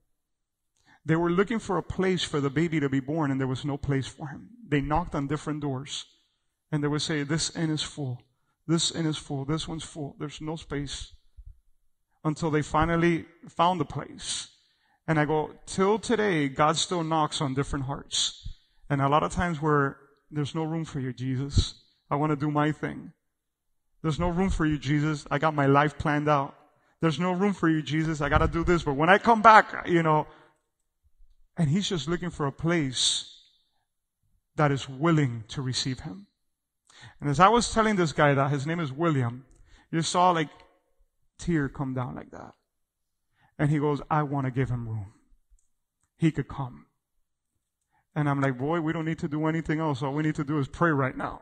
they 1.06 1.16
were 1.16 1.32
looking 1.32 1.60
for 1.60 1.78
a 1.78 1.84
place 1.84 2.24
for 2.24 2.40
the 2.42 2.50
baby 2.50 2.80
to 2.80 2.90
be 2.90 3.00
born 3.00 3.32
and 3.32 3.40
there 3.40 3.48
was 3.48 3.66
no 3.66 3.78
place 3.78 4.08
for 4.08 4.28
him. 4.28 4.50
They 4.68 4.82
knocked 4.82 5.16
on 5.16 5.28
different 5.28 5.62
doors 5.62 6.06
and 6.72 6.84
they 6.84 6.88
would 6.88 7.02
say, 7.02 7.24
this 7.24 7.56
inn 7.56 7.70
is 7.70 7.82
full. 7.82 8.22
This 8.68 8.92
inn 8.92 9.06
is 9.06 9.18
full. 9.18 9.46
This 9.46 9.68
one's 9.68 9.84
full. 9.84 10.16
There's 10.20 10.42
no 10.42 10.58
space 10.58 11.14
until 12.24 12.52
they 12.52 12.62
finally 12.62 13.26
found 13.48 13.80
the 13.80 13.86
place. 13.86 14.50
And 15.08 15.18
I 15.18 15.24
go, 15.24 15.52
till 15.66 15.98
today, 15.98 16.50
God 16.50 16.76
still 16.76 17.04
knocks 17.04 17.40
on 17.40 17.54
different 17.54 17.86
hearts. 17.86 18.46
And 18.90 19.02
a 19.02 19.08
lot 19.08 19.24
of 19.24 19.32
times 19.32 19.62
where 19.62 19.98
there's 20.30 20.54
no 20.54 20.64
room 20.64 20.84
for 20.84 21.00
you, 21.00 21.14
Jesus. 21.14 21.76
I 22.12 22.18
want 22.18 22.32
to 22.32 22.36
do 22.36 22.52
my 22.52 22.74
thing. 22.74 23.14
There's 24.02 24.20
no 24.20 24.30
room 24.30 24.50
for 24.50 24.66
you, 24.66 24.78
Jesus. 24.78 25.26
I 25.32 25.40
got 25.40 25.54
my 25.54 25.66
life 25.66 25.98
planned 25.98 26.30
out. 26.30 26.56
There's 27.02 27.20
no 27.20 27.32
room 27.32 27.54
for 27.54 27.70
you, 27.70 27.82
Jesus. 27.82 28.22
I 28.22 28.30
got 28.30 28.40
to 28.40 28.48
do 28.48 28.64
this. 28.64 28.84
But 28.84 28.94
when 28.94 29.10
I 29.10 29.18
come 29.18 29.42
back, 29.42 29.88
you 29.88 30.04
know, 30.04 30.28
and 31.58 31.70
he's 31.70 31.90
just 31.90 32.08
looking 32.08 32.30
for 32.30 32.46
a 32.46 32.52
place 32.52 33.34
that 34.56 34.72
is 34.72 34.88
willing 34.90 35.44
to 35.50 35.62
receive 35.62 36.02
him. 36.02 36.28
And 37.22 37.30
as 37.30 37.40
I 37.40 37.48
was 37.50 37.72
telling 37.72 37.96
this 37.96 38.14
guy 38.14 38.34
that 38.34 38.52
his 38.52 38.66
name 38.66 38.80
is 38.80 38.92
William, 38.92 39.46
you 39.92 40.02
saw 40.02 40.32
like 40.32 40.50
tear 41.38 41.70
come 41.70 41.94
down 41.94 42.16
like 42.16 42.32
that. 42.32 42.54
And 43.60 43.70
he 43.70 43.80
goes, 43.80 44.02
I 44.10 44.24
want 44.24 44.46
to 44.46 44.52
give 44.52 44.70
him 44.70 44.88
room. 44.88 45.14
He 46.18 46.32
could 46.32 46.48
come. 46.48 46.86
And 48.16 48.28
I'm 48.28 48.42
like, 48.42 48.58
boy, 48.58 48.82
we 48.82 48.94
don't 48.94 49.06
need 49.06 49.20
to 49.20 49.28
do 49.28 49.46
anything 49.46 49.80
else. 49.80 50.02
All 50.02 50.14
we 50.14 50.24
need 50.24 50.36
to 50.36 50.44
do 50.44 50.58
is 50.60 50.68
pray 50.68 50.92
right 50.92 51.16
now. 51.16 51.42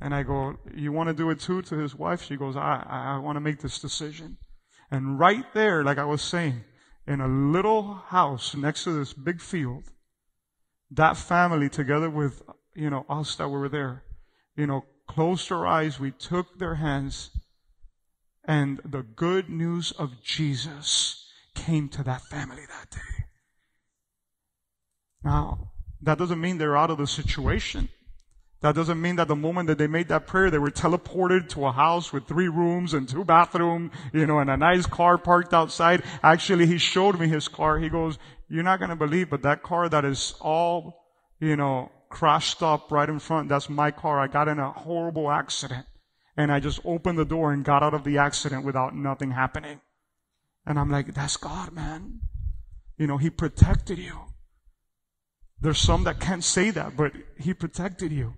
And 0.00 0.14
I 0.14 0.22
go, 0.22 0.56
you 0.74 0.92
want 0.92 1.08
to 1.08 1.14
do 1.14 1.30
it 1.30 1.40
too 1.40 1.62
to 1.62 1.76
his 1.76 1.94
wife? 1.94 2.22
She 2.22 2.36
goes, 2.36 2.56
I, 2.56 2.84
I, 2.86 3.14
I 3.14 3.18
want 3.18 3.36
to 3.36 3.40
make 3.40 3.60
this 3.60 3.78
decision. 3.78 4.36
And 4.90 5.18
right 5.18 5.44
there, 5.54 5.82
like 5.82 5.98
I 5.98 6.04
was 6.04 6.22
saying, 6.22 6.64
in 7.06 7.20
a 7.20 7.28
little 7.28 7.94
house 7.94 8.54
next 8.54 8.84
to 8.84 8.92
this 8.92 9.12
big 9.12 9.40
field, 9.40 9.84
that 10.90 11.16
family 11.16 11.68
together 11.68 12.10
with, 12.10 12.42
you 12.74 12.90
know, 12.90 13.06
us 13.08 13.34
that 13.36 13.48
were 13.48 13.68
there, 13.68 14.04
you 14.56 14.66
know, 14.66 14.84
closed 15.08 15.50
our 15.50 15.66
eyes. 15.66 15.98
We 15.98 16.10
took 16.10 16.58
their 16.58 16.76
hands 16.76 17.30
and 18.46 18.80
the 18.84 19.02
good 19.02 19.48
news 19.50 19.92
of 19.92 20.22
Jesus 20.22 21.26
came 21.54 21.88
to 21.90 22.04
that 22.04 22.22
family 22.22 22.62
that 22.68 22.90
day. 22.90 23.24
Now, 25.24 25.72
that 26.02 26.18
doesn't 26.18 26.40
mean 26.40 26.58
they're 26.58 26.76
out 26.76 26.90
of 26.90 26.98
the 26.98 27.06
situation. 27.06 27.88
That 28.62 28.74
doesn't 28.74 29.00
mean 29.00 29.16
that 29.16 29.28
the 29.28 29.36
moment 29.36 29.68
that 29.68 29.78
they 29.78 29.86
made 29.86 30.08
that 30.08 30.26
prayer, 30.26 30.50
they 30.50 30.58
were 30.58 30.70
teleported 30.70 31.48
to 31.50 31.66
a 31.66 31.72
house 31.72 32.12
with 32.12 32.26
three 32.26 32.48
rooms 32.48 32.94
and 32.94 33.08
two 33.08 33.24
bathrooms, 33.24 33.92
you 34.12 34.26
know, 34.26 34.38
and 34.38 34.50
a 34.50 34.56
nice 34.56 34.86
car 34.86 35.18
parked 35.18 35.52
outside. 35.52 36.02
Actually, 36.22 36.66
he 36.66 36.78
showed 36.78 37.20
me 37.20 37.28
his 37.28 37.48
car. 37.48 37.78
He 37.78 37.88
goes, 37.88 38.18
you're 38.48 38.62
not 38.62 38.78
going 38.78 38.90
to 38.90 38.96
believe, 38.96 39.28
but 39.30 39.42
that 39.42 39.62
car 39.62 39.88
that 39.88 40.04
is 40.04 40.34
all, 40.40 41.04
you 41.38 41.56
know, 41.56 41.90
crashed 42.08 42.62
up 42.62 42.90
right 42.90 43.08
in 43.08 43.18
front, 43.18 43.48
that's 43.48 43.68
my 43.68 43.90
car. 43.90 44.20
I 44.20 44.26
got 44.26 44.48
in 44.48 44.58
a 44.58 44.70
horrible 44.70 45.30
accident 45.30 45.86
and 46.36 46.52
I 46.52 46.60
just 46.60 46.80
opened 46.84 47.18
the 47.18 47.24
door 47.24 47.52
and 47.52 47.64
got 47.64 47.82
out 47.82 47.94
of 47.94 48.04
the 48.04 48.18
accident 48.18 48.64
without 48.64 48.94
nothing 48.94 49.32
happening. 49.32 49.80
And 50.64 50.78
I'm 50.78 50.90
like, 50.90 51.14
that's 51.14 51.36
God, 51.36 51.72
man. 51.72 52.20
You 52.96 53.06
know, 53.06 53.16
He 53.18 53.30
protected 53.30 53.98
you. 53.98 54.20
There's 55.60 55.78
some 55.78 56.04
that 56.04 56.20
can't 56.20 56.44
say 56.44 56.70
that, 56.70 56.96
but 56.96 57.12
He 57.38 57.54
protected 57.54 58.12
you. 58.12 58.34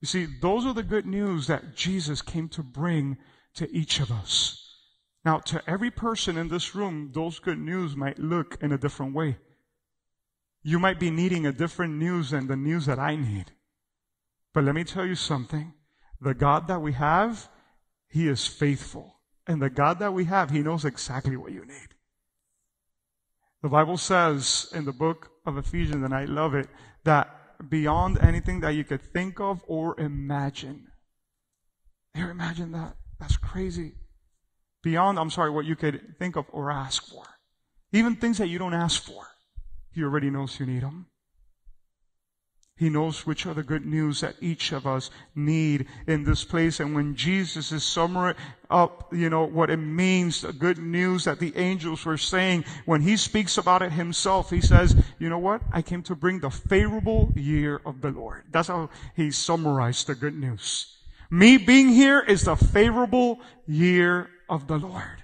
You 0.00 0.06
see, 0.06 0.26
those 0.40 0.64
are 0.64 0.72
the 0.72 0.82
good 0.82 1.06
news 1.06 1.46
that 1.46 1.76
Jesus 1.76 2.22
came 2.22 2.48
to 2.50 2.62
bring 2.62 3.18
to 3.54 3.70
each 3.70 4.00
of 4.00 4.10
us. 4.10 4.56
Now, 5.24 5.38
to 5.38 5.62
every 5.66 5.90
person 5.90 6.38
in 6.38 6.48
this 6.48 6.74
room, 6.74 7.10
those 7.12 7.38
good 7.38 7.58
news 7.58 7.94
might 7.94 8.18
look 8.18 8.56
in 8.62 8.72
a 8.72 8.78
different 8.78 9.14
way. 9.14 9.36
You 10.62 10.78
might 10.78 10.98
be 10.98 11.10
needing 11.10 11.46
a 11.46 11.52
different 11.52 11.94
news 11.94 12.30
than 12.30 12.46
the 12.46 12.56
news 12.56 12.86
that 12.86 12.98
I 12.98 13.16
need. 13.16 13.52
But 14.54 14.64
let 14.64 14.74
me 14.74 14.84
tell 14.84 15.04
you 15.04 15.14
something. 15.14 15.74
The 16.20 16.34
God 16.34 16.68
that 16.68 16.80
we 16.80 16.92
have, 16.94 17.48
He 18.08 18.28
is 18.28 18.46
faithful. 18.46 19.20
And 19.46 19.60
the 19.60 19.70
God 19.70 19.98
that 19.98 20.14
we 20.14 20.24
have, 20.24 20.50
He 20.50 20.60
knows 20.60 20.84
exactly 20.84 21.36
what 21.36 21.52
you 21.52 21.66
need. 21.66 21.94
The 23.62 23.68
Bible 23.68 23.98
says 23.98 24.70
in 24.74 24.86
the 24.86 24.92
book 24.92 25.30
of 25.44 25.58
Ephesians, 25.58 26.02
and 26.02 26.14
I 26.14 26.24
love 26.24 26.54
it, 26.54 26.68
that 27.04 27.39
beyond 27.68 28.18
anything 28.18 28.60
that 28.60 28.70
you 28.70 28.84
could 28.84 29.02
think 29.02 29.40
of 29.40 29.62
or 29.66 29.98
imagine. 30.00 30.88
You 32.14 32.28
imagine 32.28 32.72
that? 32.72 32.96
That's 33.18 33.36
crazy. 33.36 33.94
Beyond, 34.82 35.18
I'm 35.18 35.30
sorry, 35.30 35.50
what 35.50 35.66
you 35.66 35.76
could 35.76 36.16
think 36.18 36.36
of 36.36 36.46
or 36.50 36.70
ask 36.70 37.06
for. 37.06 37.24
Even 37.92 38.16
things 38.16 38.38
that 38.38 38.48
you 38.48 38.58
don't 38.58 38.74
ask 38.74 39.02
for. 39.04 39.26
He 39.92 40.02
already 40.02 40.30
knows 40.30 40.58
you 40.58 40.66
need 40.66 40.82
them. 40.82 41.09
He 42.80 42.88
knows 42.88 43.26
which 43.26 43.44
are 43.44 43.52
the 43.52 43.62
good 43.62 43.84
news 43.84 44.22
that 44.22 44.36
each 44.40 44.72
of 44.72 44.86
us 44.86 45.10
need 45.34 45.86
in 46.06 46.24
this 46.24 46.44
place. 46.44 46.80
And 46.80 46.94
when 46.94 47.14
Jesus 47.14 47.72
is 47.72 47.84
summing 47.84 48.34
up, 48.70 49.12
you 49.12 49.28
know, 49.28 49.44
what 49.44 49.68
it 49.68 49.76
means, 49.76 50.40
the 50.40 50.54
good 50.54 50.78
news 50.78 51.24
that 51.24 51.40
the 51.40 51.54
angels 51.58 52.06
were 52.06 52.16
saying, 52.16 52.64
when 52.86 53.02
he 53.02 53.18
speaks 53.18 53.58
about 53.58 53.82
it 53.82 53.92
himself, 53.92 54.48
he 54.48 54.62
says, 54.62 54.96
you 55.18 55.28
know 55.28 55.36
what? 55.36 55.60
I 55.70 55.82
came 55.82 56.02
to 56.04 56.14
bring 56.14 56.40
the 56.40 56.48
favorable 56.48 57.30
year 57.36 57.82
of 57.84 58.00
the 58.00 58.12
Lord. 58.12 58.44
That's 58.50 58.68
how 58.68 58.88
he 59.14 59.30
summarized 59.30 60.06
the 60.06 60.14
good 60.14 60.34
news. 60.34 60.96
Me 61.30 61.58
being 61.58 61.90
here 61.90 62.20
is 62.20 62.44
the 62.44 62.56
favorable 62.56 63.40
year 63.66 64.30
of 64.48 64.68
the 64.68 64.78
Lord. 64.78 65.22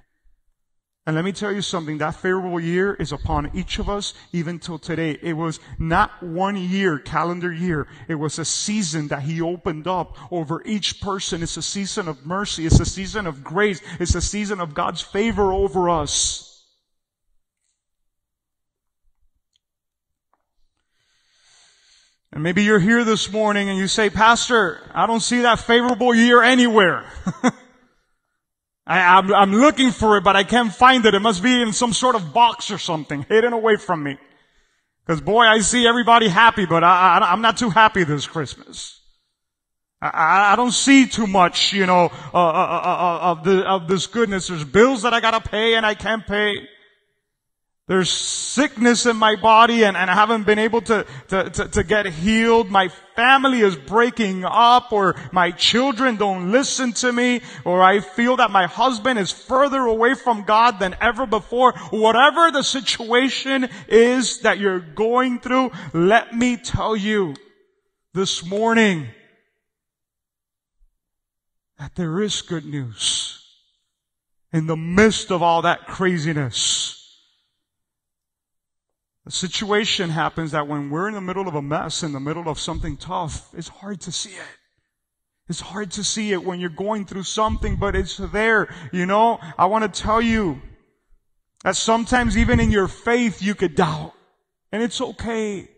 And 1.06 1.14
let 1.14 1.24
me 1.24 1.30
tell 1.30 1.52
you 1.52 1.62
something, 1.62 1.98
that 1.98 2.16
favorable 2.16 2.58
year 2.58 2.94
is 2.94 3.12
upon 3.12 3.52
each 3.54 3.78
of 3.78 3.88
us 3.88 4.12
even 4.32 4.58
till 4.58 4.76
today. 4.76 5.16
It 5.22 5.34
was 5.34 5.60
not 5.78 6.20
one 6.20 6.56
year, 6.56 6.98
calendar 6.98 7.52
year. 7.52 7.86
It 8.08 8.16
was 8.16 8.40
a 8.40 8.44
season 8.44 9.06
that 9.08 9.22
he 9.22 9.40
opened 9.40 9.86
up 9.86 10.16
over 10.32 10.64
each 10.66 11.00
person. 11.00 11.44
It's 11.44 11.56
a 11.56 11.62
season 11.62 12.08
of 12.08 12.26
mercy. 12.26 12.66
It's 12.66 12.80
a 12.80 12.84
season 12.84 13.28
of 13.28 13.44
grace. 13.44 13.80
It's 14.00 14.16
a 14.16 14.20
season 14.20 14.58
of 14.58 14.74
God's 14.74 15.00
favor 15.00 15.52
over 15.52 15.88
us. 15.88 16.64
And 22.32 22.42
maybe 22.42 22.64
you're 22.64 22.80
here 22.80 23.04
this 23.04 23.30
morning 23.30 23.68
and 23.68 23.78
you 23.78 23.86
say, 23.86 24.10
Pastor, 24.10 24.80
I 24.92 25.06
don't 25.06 25.20
see 25.20 25.42
that 25.42 25.60
favorable 25.60 26.12
year 26.12 26.42
anywhere. 26.42 27.04
I, 28.86 29.18
am 29.18 29.26
I'm, 29.26 29.34
I'm 29.34 29.52
looking 29.52 29.90
for 29.90 30.16
it, 30.16 30.24
but 30.24 30.36
I 30.36 30.44
can't 30.44 30.72
find 30.72 31.04
it. 31.06 31.14
It 31.14 31.20
must 31.20 31.42
be 31.42 31.60
in 31.60 31.72
some 31.72 31.92
sort 31.92 32.14
of 32.14 32.32
box 32.32 32.70
or 32.70 32.78
something, 32.78 33.26
hidden 33.28 33.52
away 33.52 33.76
from 33.76 34.02
me. 34.02 34.16
Because 35.04 35.20
boy, 35.20 35.44
I 35.44 35.60
see 35.60 35.86
everybody 35.86 36.28
happy, 36.28 36.66
but 36.66 36.84
I, 36.84 37.18
I, 37.18 37.32
am 37.32 37.40
not 37.40 37.56
too 37.56 37.70
happy 37.70 38.04
this 38.04 38.26
Christmas. 38.26 39.00
I, 40.00 40.52
I 40.52 40.56
don't 40.56 40.72
see 40.72 41.06
too 41.06 41.26
much, 41.26 41.72
you 41.72 41.86
know, 41.86 42.10
uh, 42.32 42.36
uh, 42.36 42.80
uh, 42.84 43.18
of 43.22 43.44
the 43.44 43.66
of 43.66 43.88
this 43.88 44.06
goodness. 44.06 44.48
There's 44.48 44.64
bills 44.64 45.02
that 45.02 45.14
I 45.14 45.20
gotta 45.20 45.40
pay 45.40 45.74
and 45.74 45.86
I 45.86 45.94
can't 45.94 46.26
pay. 46.26 46.54
There's 47.88 48.10
sickness 48.10 49.06
in 49.06 49.16
my 49.16 49.36
body 49.36 49.84
and, 49.84 49.96
and 49.96 50.10
I 50.10 50.14
haven't 50.14 50.44
been 50.44 50.58
able 50.58 50.80
to, 50.82 51.06
to, 51.28 51.50
to, 51.50 51.68
to, 51.68 51.84
get 51.84 52.06
healed. 52.06 52.68
My 52.68 52.88
family 53.14 53.60
is 53.60 53.76
breaking 53.76 54.44
up 54.44 54.92
or 54.92 55.14
my 55.30 55.52
children 55.52 56.16
don't 56.16 56.50
listen 56.50 56.92
to 56.94 57.12
me 57.12 57.42
or 57.64 57.80
I 57.80 58.00
feel 58.00 58.38
that 58.38 58.50
my 58.50 58.66
husband 58.66 59.20
is 59.20 59.30
further 59.30 59.82
away 59.82 60.14
from 60.14 60.42
God 60.42 60.80
than 60.80 60.96
ever 61.00 61.26
before. 61.26 61.74
Whatever 61.90 62.50
the 62.50 62.64
situation 62.64 63.68
is 63.86 64.40
that 64.40 64.58
you're 64.58 64.80
going 64.80 65.38
through, 65.38 65.70
let 65.92 66.34
me 66.34 66.56
tell 66.56 66.96
you 66.96 67.36
this 68.14 68.44
morning 68.44 69.06
that 71.78 71.94
there 71.94 72.20
is 72.20 72.42
good 72.42 72.64
news 72.64 73.44
in 74.52 74.66
the 74.66 74.76
midst 74.76 75.30
of 75.30 75.40
all 75.40 75.62
that 75.62 75.86
craziness. 75.86 77.05
A 79.26 79.30
situation 79.30 80.10
happens 80.10 80.52
that 80.52 80.68
when 80.68 80.88
we're 80.88 81.08
in 81.08 81.14
the 81.14 81.20
middle 81.20 81.48
of 81.48 81.56
a 81.56 81.62
mess, 81.62 82.04
in 82.04 82.12
the 82.12 82.20
middle 82.20 82.48
of 82.48 82.60
something 82.60 82.96
tough, 82.96 83.52
it's 83.54 83.68
hard 83.68 84.00
to 84.02 84.12
see 84.12 84.30
it. 84.30 84.58
It's 85.48 85.60
hard 85.60 85.90
to 85.92 86.04
see 86.04 86.32
it 86.32 86.44
when 86.44 86.60
you're 86.60 86.70
going 86.70 87.06
through 87.06 87.24
something, 87.24 87.76
but 87.76 87.96
it's 87.96 88.16
there. 88.16 88.72
You 88.92 89.06
know, 89.06 89.38
I 89.58 89.66
want 89.66 89.92
to 89.92 90.00
tell 90.02 90.22
you 90.22 90.62
that 91.64 91.76
sometimes 91.76 92.38
even 92.38 92.60
in 92.60 92.70
your 92.70 92.86
faith, 92.88 93.42
you 93.42 93.54
could 93.54 93.74
doubt. 93.74 94.12
And 94.70 94.82
it's 94.82 95.00
okay. 95.00 95.68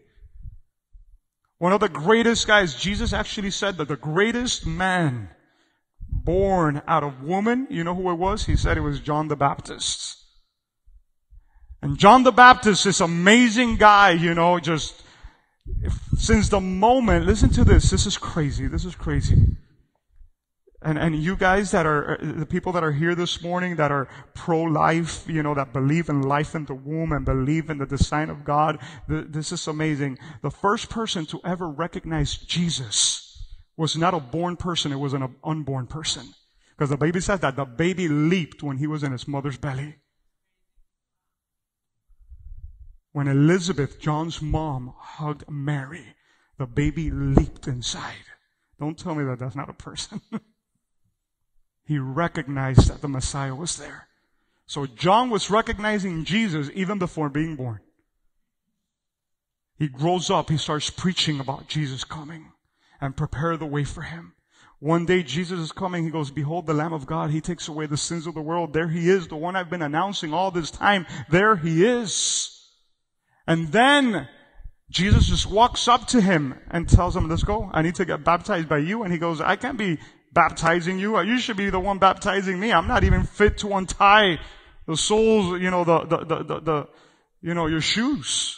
One 1.58 1.72
of 1.72 1.80
the 1.80 1.88
greatest 1.88 2.46
guys, 2.46 2.74
Jesus 2.74 3.12
actually 3.12 3.50
said 3.50 3.78
that 3.78 3.88
the 3.88 3.96
greatest 3.96 4.66
man 4.66 5.30
born 6.11 6.82
out 6.87 7.02
of 7.02 7.22
woman, 7.22 7.66
you 7.70 7.82
know 7.82 7.94
who 7.94 8.11
it 8.11 8.14
was? 8.14 8.44
He 8.44 8.56
said 8.56 8.76
it 8.76 8.82
was 8.82 9.00
John 9.00 9.28
the 9.28 9.37
Baptist. 9.37 10.18
And 11.81 11.97
John 11.97 12.25
the 12.25 12.33
Baptist, 12.33 12.85
this 12.85 13.01
amazing 13.01 13.77
guy, 13.77 14.11
you 14.11 14.35
know, 14.35 14.59
just 14.59 15.03
since 16.17 16.49
the 16.49 16.61
moment, 16.61 17.27
listen 17.27 17.51
to 17.51 17.64
this, 17.64 17.91
this 17.91 18.07
is 18.07 18.19
crazy, 18.19 18.67
this 18.67 18.85
is 18.85 18.95
crazy. 18.95 19.57
And, 20.81 20.97
and 20.97 21.17
you 21.17 21.37
guys 21.37 21.73
that 21.73 21.87
are, 21.87 22.19
the 22.21 22.47
people 22.47 22.73
that 22.73 22.85
are 22.85 22.93
here 22.93 23.14
this 23.14 23.43
morning 23.43 23.77
that 23.77 23.91
are 23.91 24.09
pro-life, 24.35 25.25
you 25.29 25.43
know, 25.43 25.55
that 25.55 25.73
believe 25.73 26.09
in 26.09 26.23
life 26.23 26.55
in 26.55 26.67
the 26.67 26.75
womb 26.75 27.12
and 27.12 27.25
believe 27.25 27.69
in 27.69 27.79
the 27.79 27.87
design 27.87 28.31
of 28.31 28.45
God, 28.45 28.79
this 29.09 29.51
is 29.51 29.67
amazing. 29.67 30.19
The 30.43 30.51
first 30.51 30.88
person 30.88 31.27
to 31.27 31.41
ever 31.45 31.69
recognize 31.69 32.37
Jesus 32.37 33.25
was 33.77 33.97
not 33.97 34.14
a 34.14 34.21
born 34.21 34.57
person, 34.57 34.93
it 34.93 35.01
was 35.01 35.14
an 35.14 35.35
unborn 35.45 35.87
person. 35.87 36.35
Because 36.77 36.91
the 36.91 36.97
baby 36.97 37.21
says 37.21 37.41
that 37.41 37.57
the 37.57 37.64
baby 37.64 38.09
leaped 38.09 38.62
when 38.62 38.79
he 38.79 38.87
was 38.87 39.03
in 39.03 39.11
his 39.11 39.27
mother's 39.27 39.59
belly. 39.59 39.97
When 43.18 43.26
Elizabeth, 43.26 43.98
John's 43.98 44.40
mom, 44.40 44.94
hugged 44.96 45.50
Mary, 45.50 46.14
the 46.57 46.66
baby 46.66 47.11
leaped 47.11 47.66
inside. 47.66 48.14
Don't 48.78 48.96
tell 48.96 49.16
me 49.16 49.24
that 49.24 49.40
that's 49.40 49.57
not 49.57 49.68
a 49.68 49.72
person. 49.72 50.20
he 51.85 51.98
recognized 51.98 52.87
that 52.87 53.00
the 53.00 53.09
Messiah 53.09 53.57
was 53.57 53.76
there. 53.76 54.07
So 54.66 54.87
John 54.87 55.31
was 55.31 55.50
recognizing 55.50 56.24
Jesus 56.24 56.70
even 56.74 57.00
before 57.00 57.28
being 57.28 57.57
born. 57.57 57.81
He 59.76 59.88
grows 59.88 60.31
up, 60.31 60.48
he 60.48 60.57
starts 60.57 60.88
preaching 60.88 61.40
about 61.40 61.66
Jesus 61.66 62.04
coming 62.04 62.52
and 63.00 63.16
prepare 63.16 63.57
the 63.57 63.66
way 63.66 63.83
for 63.83 64.02
him. 64.02 64.35
One 64.78 65.07
day 65.07 65.24
Jesus 65.24 65.59
is 65.59 65.72
coming. 65.72 66.04
He 66.04 66.11
goes, 66.11 66.31
behold 66.31 66.68
the 66.68 66.74
Lamb 66.74 66.92
of 66.92 67.07
God. 67.07 67.31
He 67.31 67.40
takes 67.40 67.66
away 67.66 67.87
the 67.87 67.96
sins 67.96 68.28
of 68.28 68.35
the 68.35 68.42
world. 68.42 68.72
There 68.72 68.90
he 68.90 69.11
is, 69.11 69.26
the 69.26 69.35
one 69.35 69.57
I've 69.57 69.70
been 69.70 69.83
announcing 69.83 70.33
all 70.33 70.52
this 70.52 70.70
time. 70.70 71.04
There 71.28 71.57
he 71.57 71.85
is. 71.85 72.54
And 73.48 73.72
then 73.72 74.28
Jesus 74.90 75.26
just 75.26 75.46
walks 75.46 75.88
up 75.88 76.06
to 76.08 76.20
him 76.20 76.54
and 76.70 76.87
tells 76.87 77.16
him, 77.16 77.28
let's 77.28 77.42
go. 77.42 77.70
I 77.72 77.80
need 77.80 77.94
to 77.94 78.04
get 78.04 78.22
baptized 78.22 78.68
by 78.68 78.78
you. 78.78 79.02
And 79.02 79.12
he 79.12 79.18
goes, 79.18 79.40
I 79.40 79.56
can't 79.56 79.78
be 79.78 79.98
baptizing 80.34 80.98
you. 80.98 81.18
You 81.22 81.38
should 81.38 81.56
be 81.56 81.70
the 81.70 81.80
one 81.80 81.98
baptizing 81.98 82.61
me. 82.61 82.72
I'm 82.72 82.87
not 82.87 83.04
even 83.04 83.24
fit 83.24 83.56
to 83.58 83.72
untie 83.72 84.38
the 84.87 84.96
soles, 84.96 85.61
you 85.61 85.70
know, 85.70 85.84
the, 85.84 86.04
the, 86.04 86.16
the, 86.18 86.42
the, 86.44 86.61
the 86.61 86.88
you 87.40 87.54
know, 87.54 87.66
your 87.66 87.80
shoes. 87.80 88.54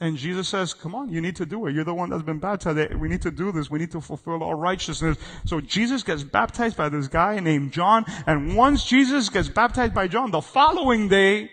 And 0.00 0.16
Jesus 0.16 0.48
says, 0.48 0.74
come 0.74 0.94
on, 0.94 1.08
you 1.08 1.20
need 1.20 1.36
to 1.36 1.46
do 1.46 1.66
it. 1.66 1.74
You're 1.74 1.84
the 1.84 1.94
one 1.94 2.10
that's 2.10 2.22
been 2.22 2.38
baptized. 2.38 2.94
We 2.94 3.08
need 3.08 3.22
to 3.22 3.32
do 3.32 3.50
this. 3.50 3.68
We 3.68 3.80
need 3.80 3.92
to 3.92 4.00
fulfill 4.00 4.44
all 4.44 4.54
righteousness. 4.54 5.16
So 5.44 5.60
Jesus 5.60 6.04
gets 6.04 6.22
baptized 6.22 6.76
by 6.76 6.88
this 6.88 7.08
guy 7.08 7.40
named 7.40 7.72
John. 7.72 8.04
And 8.26 8.56
once 8.56 8.84
Jesus 8.84 9.28
gets 9.28 9.48
baptized 9.48 9.94
by 9.94 10.06
John, 10.06 10.30
the 10.30 10.42
following 10.42 11.08
day, 11.08 11.50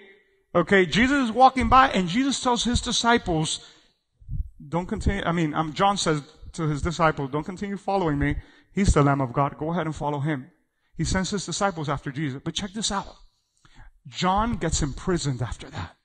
okay, 0.54 0.86
Jesus 0.86 1.30
is 1.30 1.32
walking 1.32 1.70
by 1.70 1.90
and 1.90 2.08
Jesus 2.08 2.42
tells 2.42 2.64
his 2.64 2.82
disciples, 2.82 3.66
don't 4.68 4.86
continue. 4.86 5.24
I 5.24 5.32
mean, 5.32 5.54
um, 5.54 5.74
John 5.74 5.98
says 5.98 6.22
to 6.54 6.68
his 6.68 6.82
disciples, 6.82 7.32
don't 7.32 7.44
continue 7.44 7.78
following 7.78 8.20
me. 8.20 8.38
He's 8.74 8.94
the 8.94 9.04
Lamb 9.04 9.22
of 9.22 9.34
God. 9.34 9.58
Go 9.58 9.72
ahead 9.72 9.86
and 9.86 9.96
follow 9.96 10.20
him. 10.20 10.52
He 10.98 11.04
sends 11.04 11.30
his 11.32 11.46
disciples 11.46 11.90
after 11.90 12.12
Jesus. 12.12 12.42
But 12.44 12.54
check 12.54 12.74
this 12.74 12.92
out. 12.92 13.16
John 14.08 14.58
gets 14.58 14.82
imprisoned 14.82 15.42
after 15.42 15.70
that. 15.70 15.96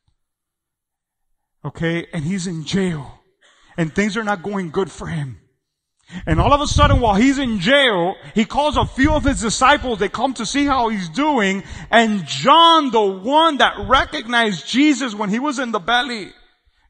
Okay, 1.64 2.06
and 2.12 2.24
he's 2.24 2.46
in 2.46 2.64
jail. 2.64 3.20
And 3.76 3.94
things 3.94 4.16
are 4.16 4.24
not 4.24 4.42
going 4.42 4.70
good 4.70 4.90
for 4.90 5.06
him. 5.06 5.38
And 6.26 6.40
all 6.40 6.52
of 6.52 6.60
a 6.60 6.66
sudden, 6.66 7.00
while 7.00 7.14
he's 7.14 7.38
in 7.38 7.58
jail, 7.58 8.14
he 8.34 8.44
calls 8.44 8.76
a 8.76 8.86
few 8.86 9.12
of 9.12 9.24
his 9.24 9.40
disciples. 9.40 9.98
They 9.98 10.08
come 10.08 10.34
to 10.34 10.46
see 10.46 10.64
how 10.64 10.88
he's 10.88 11.08
doing. 11.08 11.64
And 11.90 12.24
John, 12.26 12.90
the 12.90 13.02
one 13.02 13.58
that 13.58 13.88
recognized 13.88 14.68
Jesus 14.68 15.14
when 15.14 15.30
he 15.30 15.40
was 15.40 15.58
in 15.58 15.72
the 15.72 15.80
belly, 15.80 16.32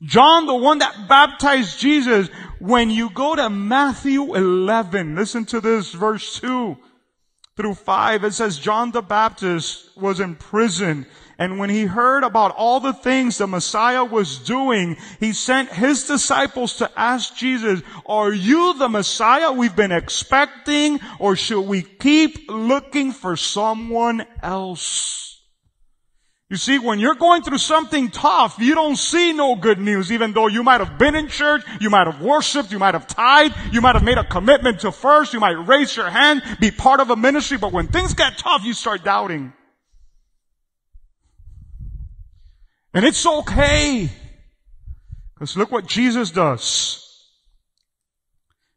John, 0.03 0.45
the 0.45 0.55
one 0.55 0.79
that 0.79 1.09
baptized 1.09 1.81
Jesus, 1.81 2.29
when 2.59 2.91
you 2.91 3.09
go 3.11 3.35
to 3.35 3.49
Matthew 3.49 4.35
11, 4.35 5.17
listen 5.17 5.47
to 5.47 5.61
this, 5.61 5.93
verse 5.93 6.39
2 6.41 6.77
through 7.57 7.75
5, 7.75 8.25
it 8.25 8.35
says 8.35 8.59
John 8.59 8.91
the 8.91 9.03
Baptist 9.03 9.97
was 9.97 10.21
in 10.21 10.37
prison 10.37 11.07
and 11.39 11.59
when 11.59 11.69
he 11.69 11.85
heard 11.85 12.25
about 12.25 12.55
all 12.57 12.81
the 12.81 12.95
things 12.95 13.37
the 13.39 13.47
Messiah 13.47 14.05
was 14.05 14.39
doing, 14.39 14.97
he 15.21 15.33
sent 15.33 15.71
his 15.71 16.07
disciples 16.07 16.77
to 16.79 16.91
ask 16.99 17.37
Jesus, 17.37 17.83
are 18.07 18.33
you 18.33 18.75
the 18.79 18.89
Messiah 18.89 19.53
we've 19.53 19.77
been 19.77 19.93
expecting 19.93 20.99
or 21.19 21.37
should 21.37 21.63
we 21.63 21.83
keep 21.83 22.51
looking 22.51 23.13
for 23.13 23.37
someone 23.37 24.27
else? 24.43 25.36
You 26.49 26.57
see, 26.57 26.79
when 26.79 27.01
you're 27.01 27.17
going 27.17 27.43
through 27.43 27.59
something 27.59 28.09
tough, 28.09 28.59
you 28.61 28.77
don't 28.77 28.95
see 28.95 29.33
no 29.33 29.57
good 29.57 29.81
news, 29.81 30.13
even 30.13 30.33
though 30.33 30.47
you 30.47 30.63
might 30.63 30.81
have 30.81 30.97
been 30.97 31.17
in 31.17 31.27
church, 31.27 31.63
you 31.81 31.91
might 31.91 32.07
have 32.07 32.23
worshiped, 32.23 32.71
you 32.71 32.79
might 32.79 32.95
have 32.95 33.09
tithed, 33.09 33.57
you 33.73 33.81
might 33.81 33.97
have 33.97 34.05
made 34.05 34.17
a 34.17 34.23
commitment 34.23 34.81
to 34.81 34.93
first, 34.93 35.33
you 35.33 35.41
might 35.41 35.67
raise 35.67 35.97
your 35.97 36.09
hand, 36.09 36.43
be 36.61 36.71
part 36.71 37.01
of 37.01 37.11
a 37.11 37.17
ministry, 37.17 37.59
but 37.59 37.73
when 37.73 37.89
things 37.89 38.15
get 38.15 38.39
tough, 38.39 38.63
you 38.65 38.75
start 38.75 39.03
doubting. 39.03 39.53
And 42.95 43.05
it's 43.05 43.27
okay. 43.27 44.09
Because 45.35 45.57
look 45.57 45.73
what 45.73 45.87
Jesus 45.87 46.31
does. 46.31 47.03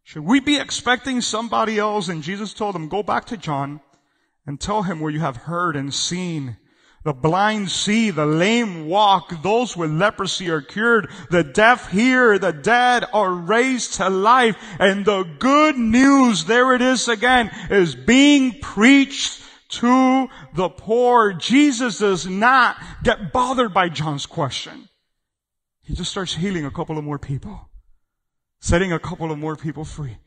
Should 0.04 0.26
we 0.26 0.40
be 0.40 0.58
expecting 0.58 1.22
somebody 1.22 1.78
else? 1.78 2.10
And 2.10 2.24
Jesus 2.24 2.52
told 2.52 2.74
them, 2.74 2.90
go 2.90 3.04
back 3.04 3.26
to 3.26 3.38
John 3.38 3.80
and 4.48 4.60
tell 4.60 4.82
him 4.82 5.00
where 5.00 5.12
you 5.12 5.20
have 5.20 5.38
heard 5.38 5.76
and 5.76 5.94
seen. 5.94 6.58
The 7.06 7.14
blind 7.14 7.72
see, 7.72 8.12
the 8.12 8.26
lame 8.26 8.88
walk, 8.88 9.42
those 9.42 9.78
with 9.78 9.90
leprosy 9.90 10.50
are 10.50 10.62
cured, 10.62 11.10
the 11.30 11.44
deaf 11.44 11.92
hear, 11.92 12.38
the 12.38 12.52
dead 12.52 13.06
are 13.14 13.34
raised 13.34 13.94
to 13.96 14.10
life, 14.10 14.58
and 14.80 15.06
the 15.06 15.24
good 15.24 15.78
news, 15.78 16.44
there 16.44 16.74
it 16.74 16.82
is 16.82 17.08
again, 17.08 17.52
is 17.70 17.96
being 17.96 18.60
preached 18.60 19.42
to 19.70 20.28
the 20.56 20.68
poor. 20.68 21.32
Jesus 21.32 22.00
does 22.00 22.28
not 22.28 22.76
get 23.02 23.32
bothered 23.32 23.74
by 23.74 23.88
John's 23.88 24.26
question. 24.26 24.90
He 25.82 25.96
just 25.96 26.12
starts 26.12 26.36
healing 26.36 26.66
a 26.66 26.72
couple 26.72 26.98
of 26.98 27.06
more 27.06 27.20
people, 27.20 27.70
setting 28.60 28.92
a 28.92 29.00
couple 29.00 29.32
of 29.32 29.40
more 29.40 29.56
people 29.56 29.86
free. 29.86 30.18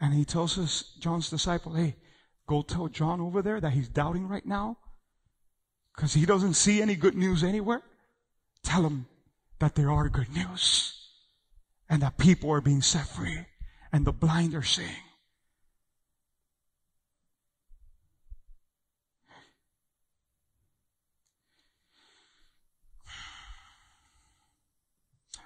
And 0.00 0.14
he 0.14 0.24
tells 0.24 0.58
us, 0.58 0.94
John's 1.00 1.28
disciple, 1.28 1.74
hey, 1.74 1.96
go 2.46 2.62
tell 2.62 2.86
John 2.86 3.20
over 3.20 3.42
there 3.42 3.60
that 3.60 3.72
he's 3.72 3.88
doubting 3.88 4.28
right 4.28 4.46
now 4.46 4.78
because 5.94 6.14
he 6.14 6.26
doesn't 6.26 6.54
see 6.54 6.80
any 6.80 6.96
good 6.96 7.14
news 7.14 7.44
anywhere. 7.44 7.82
Tell 8.62 8.82
him 8.86 9.06
that 9.58 9.74
there 9.74 9.90
are 9.90 10.08
good 10.08 10.32
news 10.34 10.98
and 11.88 12.02
that 12.02 12.18
people 12.18 12.50
are 12.50 12.60
being 12.60 12.82
set 12.82 13.06
free 13.06 13.46
and 13.92 14.04
the 14.04 14.12
blind 14.12 14.54
are 14.54 14.62
seeing. 14.62 14.88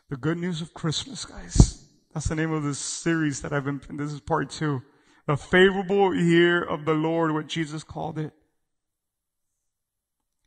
The 0.08 0.16
good 0.16 0.38
news 0.38 0.62
of 0.62 0.72
Christmas, 0.72 1.24
guys. 1.24 1.84
That's 2.14 2.28
the 2.28 2.36
name 2.36 2.52
of 2.52 2.62
this 2.62 2.78
series 2.78 3.42
that 3.42 3.52
I've 3.52 3.64
been, 3.64 3.80
this 3.96 4.12
is 4.12 4.20
part 4.20 4.50
two. 4.50 4.82
The 5.26 5.36
favorable 5.36 6.14
year 6.14 6.62
of 6.62 6.84
the 6.84 6.94
Lord, 6.94 7.34
what 7.34 7.48
Jesus 7.48 7.82
called 7.82 8.16
it. 8.18 8.32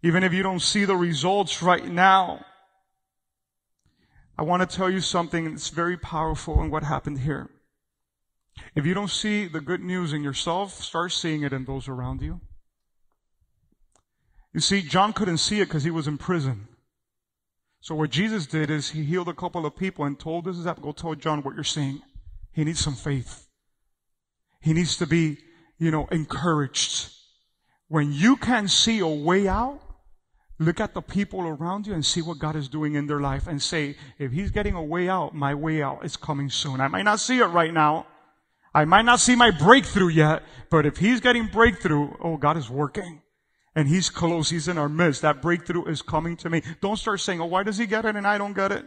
Even 0.01 0.23
if 0.23 0.33
you 0.33 0.43
don't 0.43 0.61
see 0.61 0.85
the 0.85 0.95
results 0.95 1.61
right 1.61 1.85
now, 1.85 2.45
I 4.37 4.43
want 4.43 4.67
to 4.67 4.77
tell 4.77 4.89
you 4.89 5.01
something 5.01 5.51
that's 5.51 5.69
very 5.69 5.97
powerful 5.97 6.61
in 6.61 6.71
what 6.71 6.83
happened 6.83 7.19
here. 7.19 7.49
If 8.75 8.85
you 8.85 8.93
don't 8.93 9.09
see 9.09 9.47
the 9.47 9.59
good 9.59 9.81
news 9.81 10.13
in 10.13 10.23
yourself, 10.23 10.81
start 10.81 11.11
seeing 11.11 11.43
it 11.43 11.51
in 11.51 11.65
those 11.65 11.87
around 11.87 12.21
you. 12.21 12.39
You 14.53 14.61
see, 14.61 14.81
John 14.81 15.13
couldn't 15.13 15.37
see 15.37 15.59
it 15.59 15.65
because 15.65 15.83
he 15.83 15.91
was 15.91 16.07
in 16.07 16.17
prison. 16.17 16.67
So 17.81 17.95
what 17.95 18.09
Jesus 18.09 18.45
did 18.47 18.69
is 18.69 18.89
he 18.89 19.03
healed 19.03 19.29
a 19.29 19.33
couple 19.33 19.65
of 19.65 19.75
people 19.75 20.05
and 20.05 20.19
told 20.19 20.45
this 20.45 20.57
is 20.57 20.63
that 20.63 20.81
go 20.81 20.91
tell 20.91 21.15
John 21.15 21.41
what 21.43 21.55
you're 21.55 21.63
seeing. 21.63 22.01
He 22.51 22.63
needs 22.63 22.79
some 22.79 22.95
faith. 22.95 23.47
He 24.61 24.73
needs 24.73 24.97
to 24.97 25.07
be, 25.07 25.37
you 25.77 25.91
know, 25.91 26.07
encouraged. 26.11 27.11
When 27.87 28.11
you 28.11 28.35
can 28.35 28.67
see 28.67 28.99
a 28.99 29.07
way 29.07 29.47
out, 29.47 29.79
look 30.59 30.79
at 30.79 30.93
the 30.93 31.01
people 31.01 31.41
around 31.41 31.87
you 31.87 31.93
and 31.93 32.05
see 32.05 32.21
what 32.21 32.37
God 32.37 32.55
is 32.55 32.67
doing 32.67 32.95
in 32.95 33.07
their 33.07 33.21
life 33.21 33.47
and 33.47 33.61
say, 33.61 33.95
if 34.17 34.31
he's 34.31 34.51
getting 34.51 34.75
a 34.75 34.83
way 34.83 35.07
out, 35.07 35.33
my 35.33 35.55
way 35.55 35.81
out 35.81 36.05
is 36.05 36.17
coming 36.17 36.49
soon. 36.49 36.81
I 36.81 36.89
might 36.89 37.03
not 37.03 37.19
see 37.19 37.39
it 37.39 37.45
right 37.45 37.73
now. 37.73 38.05
I 38.73 38.85
might 38.85 39.05
not 39.05 39.19
see 39.19 39.35
my 39.35 39.51
breakthrough 39.51 40.09
yet, 40.09 40.43
but 40.69 40.85
if 40.85 40.97
he's 40.97 41.21
getting 41.21 41.47
breakthrough, 41.47 42.13
oh, 42.21 42.37
God 42.37 42.57
is 42.57 42.69
working 42.69 43.21
and 43.73 43.87
he's 43.87 44.09
close. 44.09 44.49
He's 44.49 44.67
in 44.67 44.77
our 44.77 44.89
midst. 44.89 45.21
That 45.21 45.41
breakthrough 45.41 45.85
is 45.85 46.01
coming 46.01 46.35
to 46.37 46.49
me. 46.49 46.61
Don't 46.81 46.97
start 46.97 47.21
saying, 47.21 47.41
oh, 47.41 47.45
why 47.45 47.63
does 47.63 47.77
he 47.77 47.87
get 47.87 48.05
it 48.05 48.15
and 48.15 48.27
I 48.27 48.37
don't 48.37 48.53
get 48.53 48.71
it? 48.71 48.85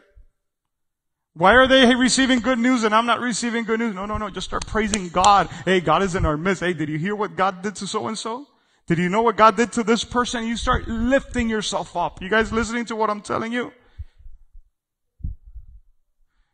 Why 1.34 1.54
are 1.54 1.66
they 1.66 1.94
receiving 1.94 2.40
good 2.40 2.58
news 2.58 2.84
and 2.84 2.94
I'm 2.94 3.06
not 3.06 3.20
receiving 3.20 3.64
good 3.64 3.80
news? 3.80 3.94
No, 3.94 4.04
no, 4.04 4.18
no. 4.18 4.28
Just 4.28 4.46
start 4.46 4.66
praising 4.66 5.08
God. 5.08 5.48
Hey, 5.64 5.80
God 5.80 6.02
is 6.02 6.14
in 6.14 6.26
our 6.26 6.36
midst. 6.36 6.62
Hey, 6.62 6.74
did 6.74 6.90
you 6.90 6.98
hear 6.98 7.16
what 7.16 7.36
God 7.36 7.62
did 7.62 7.74
to 7.76 7.86
so 7.86 8.06
and 8.06 8.18
so? 8.18 8.46
Did 8.86 8.98
you 8.98 9.08
know 9.08 9.22
what 9.22 9.36
God 9.36 9.56
did 9.56 9.72
to 9.72 9.82
this 9.82 10.04
person? 10.04 10.46
You 10.46 10.56
start 10.56 10.88
lifting 10.88 11.48
yourself 11.48 11.96
up. 11.96 12.20
You 12.20 12.28
guys 12.28 12.52
listening 12.52 12.84
to 12.86 12.96
what 12.96 13.10
I'm 13.10 13.20
telling 13.20 13.52
you? 13.52 13.72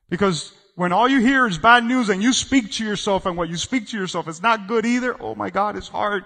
Because 0.09 0.53
when 0.75 0.93
all 0.93 1.09
you 1.09 1.21
hear 1.21 1.47
is 1.47 1.59
bad 1.59 1.85
news 1.85 2.09
and 2.09 2.23
you 2.23 2.33
speak 2.33 2.73
to 2.73 2.85
yourself 2.85 3.27
and 3.27 3.37
what 3.37 3.49
you 3.49 3.57
speak 3.57 3.89
to 3.89 3.99
yourself 3.99 4.29
is 4.29 4.43
not 4.43 4.69
good 4.69 4.87
either, 4.87 5.21
oh 5.21 5.35
my 5.35 5.51
God, 5.51 5.77
it's 5.77 5.89
hard. 5.89 6.25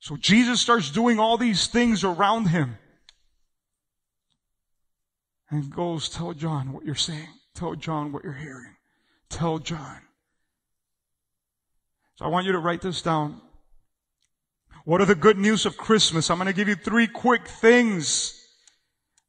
So 0.00 0.16
Jesus 0.16 0.60
starts 0.60 0.90
doing 0.90 1.18
all 1.18 1.36
these 1.36 1.66
things 1.66 2.04
around 2.04 2.46
him 2.46 2.78
and 5.50 5.74
goes, 5.74 6.08
tell 6.08 6.32
John 6.32 6.72
what 6.72 6.84
you're 6.84 6.94
saying. 6.94 7.28
Tell 7.54 7.74
John 7.74 8.12
what 8.12 8.22
you're 8.22 8.32
hearing. 8.32 8.76
Tell 9.28 9.58
John. 9.58 9.98
So 12.16 12.24
I 12.24 12.28
want 12.28 12.46
you 12.46 12.52
to 12.52 12.58
write 12.58 12.80
this 12.80 13.02
down. 13.02 13.40
What 14.88 15.02
are 15.02 15.04
the 15.04 15.14
good 15.14 15.36
news 15.36 15.66
of 15.66 15.76
Christmas? 15.76 16.30
I'm 16.30 16.38
going 16.38 16.46
to 16.46 16.54
give 16.54 16.66
you 16.66 16.74
three 16.74 17.06
quick 17.06 17.46
things. 17.46 18.42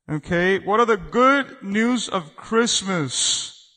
Okay. 0.09 0.57
What 0.57 0.79
are 0.79 0.85
the 0.85 0.95
good 0.95 1.61
news 1.61 2.07
of 2.07 2.37
Christmas? 2.37 3.69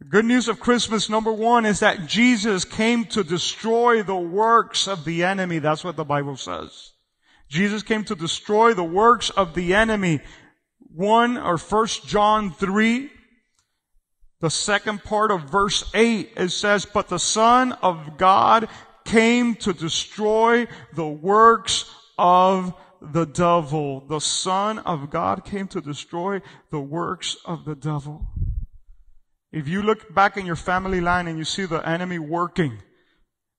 The 0.00 0.06
good 0.06 0.24
news 0.24 0.48
of 0.48 0.58
Christmas, 0.58 1.08
number 1.08 1.32
one, 1.32 1.64
is 1.64 1.78
that 1.78 2.08
Jesus 2.08 2.64
came 2.64 3.04
to 3.04 3.22
destroy 3.22 4.02
the 4.02 4.16
works 4.16 4.88
of 4.88 5.04
the 5.04 5.22
enemy. 5.22 5.60
That's 5.60 5.84
what 5.84 5.94
the 5.94 6.04
Bible 6.04 6.36
says. 6.36 6.90
Jesus 7.48 7.84
came 7.84 8.02
to 8.06 8.16
destroy 8.16 8.74
the 8.74 8.82
works 8.82 9.30
of 9.30 9.54
the 9.54 9.72
enemy. 9.74 10.18
One 10.80 11.38
or 11.38 11.58
first 11.58 12.08
John 12.08 12.50
3, 12.50 13.08
the 14.40 14.50
second 14.50 15.04
part 15.04 15.30
of 15.30 15.48
verse 15.48 15.88
8, 15.94 16.32
it 16.36 16.48
says, 16.48 16.86
But 16.86 17.06
the 17.06 17.20
Son 17.20 17.70
of 17.70 18.18
God 18.18 18.68
came 19.06 19.54
to 19.56 19.72
destroy 19.72 20.66
the 20.92 21.06
works 21.06 21.90
of 22.18 22.74
the 23.00 23.24
devil. 23.24 24.00
The 24.00 24.20
Son 24.20 24.78
of 24.80 25.10
God 25.10 25.44
came 25.44 25.68
to 25.68 25.80
destroy 25.80 26.42
the 26.70 26.80
works 26.80 27.36
of 27.44 27.64
the 27.64 27.74
devil. 27.74 28.26
If 29.52 29.68
you 29.68 29.82
look 29.82 30.14
back 30.14 30.36
in 30.36 30.44
your 30.44 30.56
family 30.56 31.00
line 31.00 31.28
and 31.28 31.38
you 31.38 31.44
see 31.44 31.64
the 31.64 31.86
enemy 31.88 32.18
working, 32.18 32.82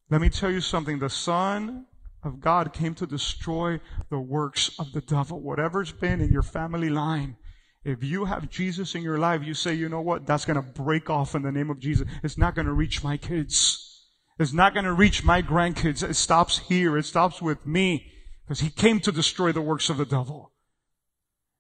let 0.10 0.22
me 0.22 0.30
tell 0.30 0.52
you 0.52 0.62
something. 0.62 1.00
The 1.00 1.10
Son 1.10 1.86
of 2.24 2.40
God 2.40 2.74
came 2.74 2.94
to 2.96 3.08
destroy 3.08 3.80
the 4.10 4.20
works 4.20 4.72
of 4.78 4.92
the 4.92 5.02
devil. 5.02 5.40
Whatever's 5.40 5.92
been 5.92 6.22
in 6.22 6.32
your 6.32 6.44
family 6.44 6.90
line, 6.90 7.38
if 7.84 8.04
you 8.04 8.26
have 8.26 8.50
Jesus 8.50 8.96
in 8.96 9.02
your 9.02 9.18
life, 9.18 9.44
you 9.44 9.54
say, 9.54 9.74
you 9.74 9.88
know 9.88 10.02
what? 10.02 10.26
That's 10.26 10.46
going 10.46 10.62
to 10.62 10.82
break 10.82 11.10
off 11.10 11.36
in 11.36 11.42
the 11.42 11.52
name 11.52 11.70
of 11.70 11.80
Jesus. 11.80 12.08
It's 12.22 12.38
not 12.38 12.54
going 12.54 12.68
to 12.68 12.74
reach 12.74 13.04
my 13.04 13.16
kids. 13.16 13.87
It's 14.40 14.54
not 14.54 14.74
going 14.74 14.86
to 14.86 14.94
reach 14.94 15.24
my 15.24 15.42
grandkids. 15.42 16.08
It 16.08 16.16
stops 16.16 16.60
here. 16.60 16.98
It 16.98 17.06
stops 17.06 17.42
with 17.42 17.66
me 17.66 18.12
because 18.44 18.60
he 18.60 18.70
came 18.70 19.00
to 19.02 19.12
destroy 19.12 19.52
the 19.52 19.62
works 19.62 19.90
of 19.90 19.98
the 19.98 20.06
devil. 20.06 20.52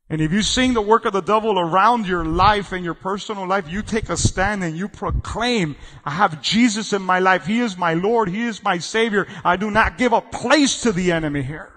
And 0.10 0.22
if 0.22 0.32
you 0.32 0.42
sing 0.42 0.74
the 0.74 0.82
work 0.82 1.04
of 1.04 1.12
the 1.12 1.22
devil 1.22 1.60
around 1.60 2.08
your 2.08 2.24
life 2.24 2.72
and 2.72 2.86
your 2.86 2.94
personal 2.94 3.46
life, 3.46 3.70
you 3.70 3.82
take 3.82 4.08
a 4.10 4.16
stand 4.16 4.64
and 4.64 4.78
you 4.78 4.88
proclaim, 4.88 5.76
I 6.06 6.12
have 6.12 6.42
Jesus 6.42 6.94
in 6.94 7.02
my 7.02 7.20
life. 7.20 7.46
He 7.46 7.60
is 7.60 7.78
my 7.78 7.94
Lord. 7.94 8.30
He 8.30 8.44
is 8.44 8.64
my 8.64 8.78
Savior. 8.78 9.28
I 9.44 9.58
do 9.58 9.70
not 9.70 9.98
give 9.98 10.14
a 10.14 10.22
place 10.22 10.82
to 10.84 10.94
the 10.94 11.12
enemy 11.12 11.42
here. 11.42 11.74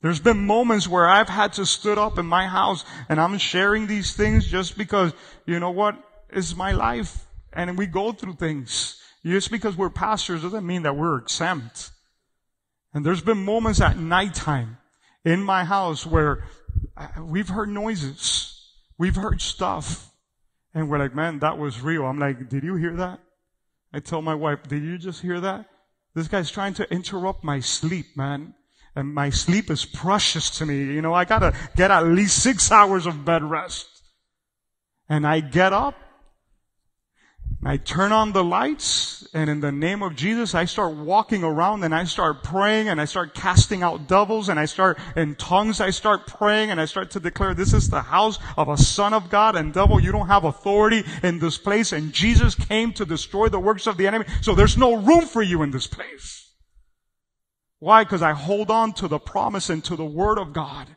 There's 0.00 0.20
been 0.20 0.46
moments 0.46 0.88
where 0.88 1.06
I've 1.06 1.28
had 1.28 1.52
to 1.54 1.66
stood 1.66 1.98
up 1.98 2.18
in 2.18 2.24
my 2.24 2.46
house 2.46 2.86
and 3.10 3.20
I'm 3.20 3.36
sharing 3.36 3.86
these 3.86 4.14
things 4.14 4.46
just 4.46 4.78
because, 4.78 5.12
you 5.44 5.60
know 5.60 5.70
what? 5.70 5.96
It's 6.30 6.56
my 6.56 6.72
life. 6.72 7.26
And 7.52 7.76
we 7.76 7.86
go 7.86 8.12
through 8.12 8.34
things. 8.34 9.00
Just 9.24 9.50
because 9.50 9.76
we're 9.76 9.90
pastors 9.90 10.42
doesn't 10.42 10.66
mean 10.66 10.82
that 10.82 10.96
we're 10.96 11.18
exempt. 11.18 11.90
And 12.94 13.04
there's 13.04 13.22
been 13.22 13.44
moments 13.44 13.80
at 13.80 13.98
nighttime 13.98 14.78
in 15.24 15.42
my 15.42 15.64
house 15.64 16.06
where 16.06 16.44
we've 17.18 17.48
heard 17.48 17.68
noises. 17.68 18.68
We've 18.98 19.16
heard 19.16 19.40
stuff. 19.40 20.10
And 20.74 20.88
we're 20.88 20.98
like, 20.98 21.14
man, 21.14 21.40
that 21.40 21.58
was 21.58 21.80
real. 21.80 22.04
I'm 22.04 22.18
like, 22.18 22.48
did 22.48 22.62
you 22.62 22.76
hear 22.76 22.96
that? 22.96 23.20
I 23.92 24.00
tell 24.00 24.22
my 24.22 24.34
wife, 24.34 24.60
did 24.68 24.82
you 24.82 24.98
just 24.98 25.20
hear 25.20 25.40
that? 25.40 25.66
This 26.14 26.28
guy's 26.28 26.50
trying 26.50 26.74
to 26.74 26.92
interrupt 26.92 27.44
my 27.44 27.60
sleep, 27.60 28.16
man. 28.16 28.54
And 28.94 29.14
my 29.14 29.30
sleep 29.30 29.70
is 29.70 29.84
precious 29.84 30.50
to 30.58 30.66
me. 30.66 30.76
You 30.94 31.02
know, 31.02 31.14
I 31.14 31.24
gotta 31.24 31.54
get 31.76 31.90
at 31.90 32.06
least 32.06 32.42
six 32.42 32.72
hours 32.72 33.06
of 33.06 33.24
bed 33.24 33.42
rest. 33.42 33.88
And 35.08 35.26
I 35.26 35.40
get 35.40 35.72
up 35.72 35.96
I 37.64 37.76
turn 37.76 38.10
on 38.10 38.32
the 38.32 38.42
lights 38.42 39.28
and 39.34 39.50
in 39.50 39.60
the 39.60 39.70
name 39.70 40.02
of 40.02 40.16
Jesus, 40.16 40.54
I 40.54 40.64
start 40.64 40.94
walking 40.94 41.44
around 41.44 41.84
and 41.84 41.94
I 41.94 42.04
start 42.04 42.42
praying 42.42 42.88
and 42.88 42.98
I 42.98 43.04
start 43.04 43.34
casting 43.34 43.82
out 43.82 44.08
devils 44.08 44.48
and 44.48 44.58
I 44.58 44.64
start 44.64 44.98
in 45.14 45.34
tongues, 45.34 45.80
I 45.80 45.90
start 45.90 46.26
praying 46.26 46.70
and 46.70 46.80
I 46.80 46.86
start 46.86 47.10
to 47.12 47.20
declare 47.20 47.52
this 47.52 47.74
is 47.74 47.90
the 47.90 48.00
house 48.00 48.38
of 48.56 48.68
a 48.68 48.78
son 48.78 49.12
of 49.12 49.28
God 49.28 49.56
and 49.56 49.74
devil, 49.74 50.00
you 50.00 50.10
don't 50.10 50.28
have 50.28 50.44
authority 50.44 51.04
in 51.22 51.38
this 51.38 51.58
place 51.58 51.92
and 51.92 52.12
Jesus 52.12 52.54
came 52.54 52.94
to 52.94 53.04
destroy 53.04 53.48
the 53.48 53.60
works 53.60 53.86
of 53.86 53.98
the 53.98 54.06
enemy. 54.06 54.24
So 54.40 54.54
there's 54.54 54.78
no 54.78 54.94
room 54.94 55.26
for 55.26 55.42
you 55.42 55.62
in 55.62 55.70
this 55.70 55.86
place. 55.86 56.54
Why? 57.78 58.04
Because 58.04 58.22
I 58.22 58.32
hold 58.32 58.70
on 58.70 58.94
to 58.94 59.08
the 59.08 59.18
promise 59.18 59.68
and 59.68 59.84
to 59.84 59.96
the 59.96 60.04
word 60.04 60.38
of 60.38 60.52
God. 60.52 60.96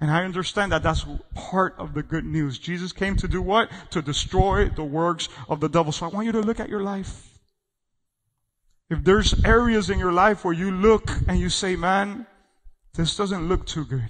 And 0.00 0.10
I 0.10 0.24
understand 0.24 0.72
that 0.72 0.82
that's 0.82 1.04
part 1.34 1.74
of 1.76 1.94
the 1.94 2.02
good 2.02 2.24
news. 2.24 2.58
Jesus 2.58 2.92
came 2.92 3.16
to 3.16 3.26
do 3.26 3.42
what? 3.42 3.68
To 3.90 4.00
destroy 4.00 4.68
the 4.68 4.84
works 4.84 5.28
of 5.48 5.60
the 5.60 5.68
devil. 5.68 5.90
So 5.90 6.06
I 6.06 6.08
want 6.08 6.26
you 6.26 6.32
to 6.32 6.40
look 6.40 6.60
at 6.60 6.68
your 6.68 6.82
life. 6.82 7.38
If 8.90 9.04
there's 9.04 9.44
areas 9.44 9.90
in 9.90 9.98
your 9.98 10.12
life 10.12 10.44
where 10.44 10.54
you 10.54 10.70
look 10.70 11.10
and 11.26 11.38
you 11.38 11.50
say, 11.50 11.76
man, 11.76 12.26
this 12.94 13.16
doesn't 13.16 13.48
look 13.48 13.66
too 13.66 13.84
good. 13.84 14.08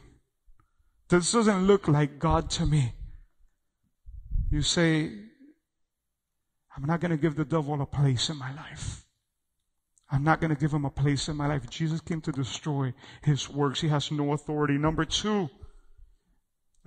This 1.08 1.32
doesn't 1.32 1.66
look 1.66 1.88
like 1.88 2.18
God 2.18 2.50
to 2.50 2.66
me. 2.66 2.92
You 4.50 4.62
say, 4.62 5.10
I'm 6.76 6.84
not 6.84 7.00
going 7.00 7.10
to 7.10 7.16
give 7.16 7.34
the 7.34 7.44
devil 7.44 7.80
a 7.80 7.86
place 7.86 8.28
in 8.28 8.36
my 8.36 8.54
life. 8.54 9.04
I'm 10.10 10.22
not 10.22 10.40
going 10.40 10.54
to 10.54 10.60
give 10.60 10.72
him 10.72 10.84
a 10.84 10.90
place 10.90 11.28
in 11.28 11.36
my 11.36 11.46
life. 11.46 11.68
Jesus 11.68 12.00
came 12.00 12.20
to 12.22 12.32
destroy 12.32 12.94
his 13.22 13.48
works. 13.48 13.80
He 13.80 13.88
has 13.88 14.10
no 14.10 14.32
authority. 14.32 14.78
Number 14.78 15.04
two, 15.04 15.50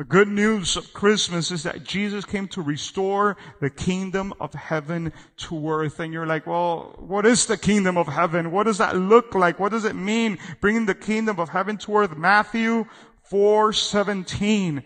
the 0.01 0.05
good 0.05 0.29
news 0.29 0.77
of 0.77 0.93
Christmas 0.93 1.51
is 1.51 1.61
that 1.61 1.83
Jesus 1.83 2.25
came 2.25 2.47
to 2.47 2.61
restore 2.63 3.37
the 3.59 3.69
kingdom 3.69 4.33
of 4.39 4.51
heaven 4.51 5.13
to 5.37 5.69
earth. 5.69 5.99
And 5.99 6.11
you're 6.11 6.25
like, 6.25 6.47
well, 6.47 6.95
what 6.97 7.23
is 7.23 7.45
the 7.45 7.55
kingdom 7.55 7.99
of 7.99 8.07
heaven? 8.07 8.49
What 8.49 8.63
does 8.63 8.79
that 8.79 8.97
look 8.97 9.35
like? 9.35 9.59
What 9.59 9.71
does 9.71 9.85
it 9.85 9.95
mean 9.95 10.39
bringing 10.59 10.87
the 10.87 10.95
kingdom 10.95 11.39
of 11.39 11.49
heaven 11.49 11.77
to 11.77 11.97
earth? 11.97 12.17
Matthew 12.17 12.85
4:17. 13.31 14.81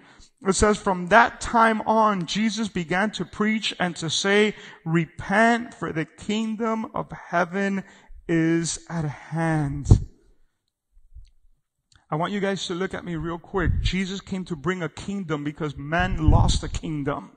It 0.45 0.53
says, 0.53 0.77
from 0.77 1.07
that 1.07 1.39
time 1.39 1.79
on, 1.83 2.25
Jesus 2.25 2.67
began 2.67 3.09
to 3.11 3.23
preach 3.23 3.73
and 3.79 3.95
to 3.95 4.09
say, 4.09 4.53
repent 4.83 5.73
for 5.73 5.93
the 5.93 6.03
kingdom 6.03 6.91
of 6.93 7.09
heaven 7.29 7.85
is 8.27 8.79
at 8.89 9.05
hand. 9.05 9.87
I 12.15 12.17
want 12.17 12.31
you 12.31 12.39
guys 12.39 12.65
to 12.67 12.73
look 12.73 12.93
at 12.93 13.03
me 13.03 13.17
real 13.17 13.37
quick. 13.37 13.81
Jesus 13.81 14.21
came 14.21 14.45
to 14.45 14.55
bring 14.55 14.81
a 14.81 14.87
kingdom 14.87 15.43
because 15.43 15.75
man 15.75 16.31
lost 16.31 16.63
a 16.63 16.69
kingdom. 16.69 17.31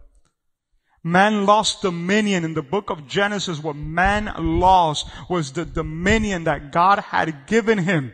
Man 1.02 1.46
lost 1.46 1.82
dominion. 1.82 2.44
In 2.44 2.54
the 2.54 2.62
book 2.62 2.88
of 2.88 3.08
Genesis, 3.08 3.60
what 3.60 3.74
man 3.74 4.32
lost 4.38 5.08
was 5.28 5.50
the 5.50 5.64
dominion 5.64 6.44
that 6.44 6.70
God 6.70 7.00
had 7.00 7.48
given 7.48 7.78
him. 7.78 8.12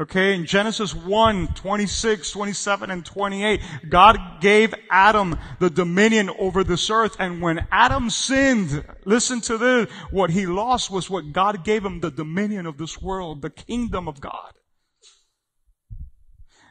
Okay, 0.00 0.34
in 0.34 0.46
Genesis 0.46 0.96
1, 0.96 1.54
26, 1.54 2.28
27, 2.32 2.90
and 2.90 3.06
28, 3.06 3.60
God 3.88 4.18
gave 4.40 4.74
Adam 4.90 5.38
the 5.60 5.70
dominion 5.70 6.28
over 6.40 6.64
this 6.64 6.90
earth. 6.90 7.14
And 7.20 7.40
when 7.40 7.68
Adam 7.70 8.10
sinned, 8.10 8.84
listen 9.04 9.40
to 9.42 9.56
this, 9.56 9.88
what 10.10 10.30
he 10.30 10.44
lost 10.44 10.90
was 10.90 11.08
what 11.08 11.32
God 11.32 11.62
gave 11.62 11.84
him, 11.84 12.00
the 12.00 12.10
dominion 12.10 12.66
of 12.66 12.78
this 12.78 13.00
world, 13.00 13.42
the 13.42 13.50
kingdom 13.50 14.08
of 14.08 14.20
God. 14.20 14.54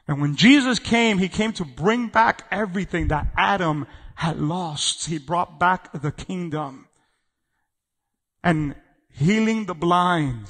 And 0.10 0.20
when 0.20 0.36
Jesus 0.36 0.80
came, 0.80 1.20
He 1.20 1.30
came 1.30 1.54
to 1.54 1.64
bring 1.64 2.08
back 2.08 2.48
everything 2.50 3.10
that 3.10 3.28
Adam 3.38 3.86
had 4.16 4.40
lost. 4.40 5.06
He 5.06 5.20
brought 5.20 5.60
back 5.60 5.92
the 6.02 6.12
kingdom 6.12 6.88
and 8.44 8.74
healing 9.12 9.68
the 9.68 9.76
blind, 9.76 10.48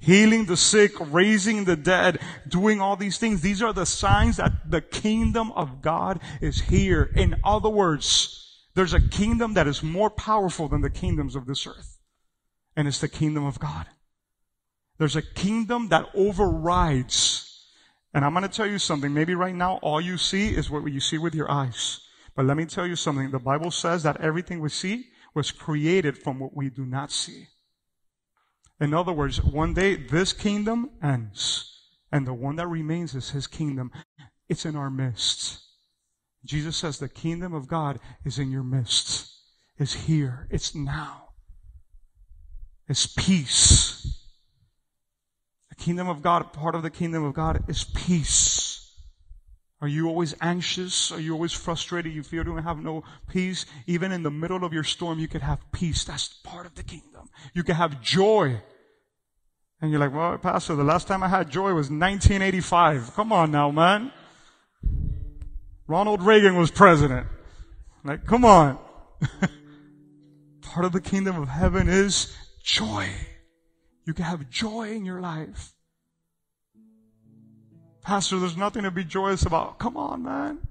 healing 0.00 0.44
the 0.44 0.56
sick, 0.58 0.92
raising 1.00 1.64
the 1.64 1.76
dead, 1.76 2.20
doing 2.46 2.82
all 2.82 2.94
these 2.94 3.16
things. 3.16 3.40
These 3.40 3.62
are 3.62 3.72
the 3.72 3.86
signs 3.86 4.36
that 4.36 4.70
the 4.70 4.82
kingdom 4.82 5.50
of 5.52 5.80
God 5.80 6.20
is 6.42 6.60
here. 6.60 7.10
In 7.16 7.36
other 7.42 7.70
words, 7.70 8.66
there's 8.74 8.92
a 8.92 9.00
kingdom 9.00 9.54
that 9.54 9.66
is 9.66 9.82
more 9.82 10.10
powerful 10.10 10.68
than 10.68 10.82
the 10.82 10.90
kingdoms 10.90 11.34
of 11.36 11.46
this 11.46 11.66
earth. 11.66 11.98
And 12.76 12.86
it's 12.86 13.00
the 13.00 13.08
kingdom 13.08 13.46
of 13.46 13.58
God. 13.58 13.86
There's 14.98 15.16
a 15.16 15.22
kingdom 15.22 15.88
that 15.88 16.04
overrides 16.14 17.49
and 18.12 18.24
I'm 18.24 18.32
going 18.32 18.42
to 18.42 18.48
tell 18.48 18.66
you 18.66 18.78
something. 18.78 19.12
Maybe 19.12 19.34
right 19.34 19.54
now 19.54 19.78
all 19.82 20.00
you 20.00 20.18
see 20.18 20.48
is 20.48 20.70
what 20.70 20.90
you 20.90 21.00
see 21.00 21.18
with 21.18 21.34
your 21.34 21.50
eyes. 21.50 22.00
But 22.34 22.46
let 22.46 22.56
me 22.56 22.64
tell 22.64 22.86
you 22.86 22.96
something. 22.96 23.30
The 23.30 23.38
Bible 23.38 23.70
says 23.70 24.02
that 24.02 24.20
everything 24.20 24.60
we 24.60 24.68
see 24.68 25.06
was 25.34 25.50
created 25.50 26.18
from 26.18 26.38
what 26.38 26.56
we 26.56 26.70
do 26.70 26.84
not 26.84 27.12
see. 27.12 27.46
In 28.80 28.94
other 28.94 29.12
words, 29.12 29.42
one 29.42 29.74
day 29.74 29.94
this 29.94 30.32
kingdom 30.32 30.90
ends 31.02 31.70
and 32.10 32.26
the 32.26 32.34
one 32.34 32.56
that 32.56 32.66
remains 32.66 33.14
is 33.14 33.30
his 33.30 33.46
kingdom. 33.46 33.92
It's 34.48 34.64
in 34.64 34.74
our 34.74 34.90
midst. 34.90 35.60
Jesus 36.44 36.76
says 36.76 36.98
the 36.98 37.08
kingdom 37.08 37.54
of 37.54 37.68
God 37.68 38.00
is 38.24 38.38
in 38.38 38.50
your 38.50 38.62
midst. 38.62 39.30
It's 39.78 39.94
here. 39.94 40.48
It's 40.50 40.74
now. 40.74 41.28
It's 42.88 43.06
peace. 43.06 43.99
Kingdom 45.80 46.08
of 46.08 46.20
God, 46.20 46.52
part 46.52 46.74
of 46.74 46.82
the 46.82 46.90
kingdom 46.90 47.24
of 47.24 47.32
God 47.32 47.64
is 47.66 47.84
peace. 47.84 48.94
Are 49.80 49.88
you 49.88 50.08
always 50.08 50.34
anxious? 50.42 51.10
Are 51.10 51.18
you 51.18 51.32
always 51.32 51.54
frustrated? 51.54 52.12
You 52.12 52.22
feel 52.22 52.44
you 52.44 52.52
don't 52.52 52.62
have 52.62 52.82
no 52.82 53.02
peace? 53.30 53.64
Even 53.86 54.12
in 54.12 54.22
the 54.22 54.30
middle 54.30 54.62
of 54.62 54.74
your 54.74 54.84
storm, 54.84 55.18
you 55.18 55.26
could 55.26 55.40
have 55.40 55.58
peace. 55.72 56.04
That's 56.04 56.28
part 56.28 56.66
of 56.66 56.74
the 56.74 56.82
kingdom. 56.82 57.30
You 57.54 57.62
can 57.62 57.76
have 57.76 58.02
joy. 58.02 58.60
And 59.80 59.90
you're 59.90 60.00
like, 60.00 60.12
well, 60.12 60.36
Pastor, 60.36 60.74
the 60.76 60.84
last 60.84 61.06
time 61.06 61.22
I 61.22 61.28
had 61.28 61.50
joy 61.50 61.72
was 61.72 61.88
1985. 61.88 63.14
Come 63.14 63.32
on 63.32 63.50
now, 63.50 63.70
man. 63.70 64.12
Ronald 65.86 66.22
Reagan 66.22 66.56
was 66.56 66.70
president. 66.70 67.26
Like, 68.04 68.26
come 68.26 68.44
on. 68.44 68.78
part 70.60 70.84
of 70.84 70.92
the 70.92 71.00
kingdom 71.00 71.40
of 71.40 71.48
heaven 71.48 71.88
is 71.88 72.36
joy. 72.62 73.08
You 74.10 74.14
can 74.14 74.24
have 74.24 74.50
joy 74.50 74.90
in 74.90 75.04
your 75.04 75.20
life. 75.20 75.72
Pastor, 78.02 78.40
there's 78.40 78.56
nothing 78.56 78.82
to 78.82 78.90
be 78.90 79.04
joyous 79.04 79.46
about. 79.46 79.78
Come 79.78 79.96
on, 79.96 80.24
man. 80.24 80.66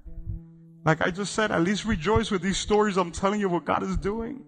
Like 0.84 1.00
I 1.00 1.10
just 1.10 1.32
said, 1.34 1.50
at 1.50 1.62
least 1.62 1.86
rejoice 1.86 2.30
with 2.30 2.42
these 2.42 2.58
stories. 2.58 2.98
I'm 2.98 3.12
telling 3.12 3.40
you 3.40 3.48
what 3.48 3.64
God 3.64 3.82
is 3.82 3.96
doing. 3.96 4.44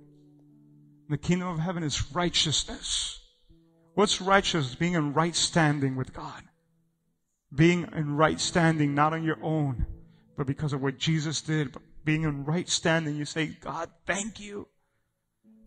The 1.09 1.17
kingdom 1.17 1.49
of 1.49 1.59
heaven 1.59 1.83
is 1.83 2.13
righteousness. 2.15 3.19
What's 3.95 4.21
righteous? 4.21 4.75
Being 4.75 4.93
in 4.93 5.15
right 5.15 5.35
standing 5.35 5.97
with 5.97 6.13
God. 6.13 6.43
Being 7.55 7.89
in 7.97 8.17
right 8.17 8.39
standing, 8.39 8.95
not 8.95 9.15
on 9.15 9.25
your 9.25 9.43
own, 9.43 9.87
but 10.37 10.47
because 10.47 10.75
of 10.75 10.83
what 10.83 10.99
Jesus 10.99 11.41
did. 11.41 11.73
But 11.73 11.81
being 12.05 12.25
in 12.25 12.45
right 12.45 12.69
standing, 12.69 13.17
you 13.17 13.25
say, 13.25 13.47
God, 13.47 13.89
thank 14.07 14.39
you. 14.39 14.69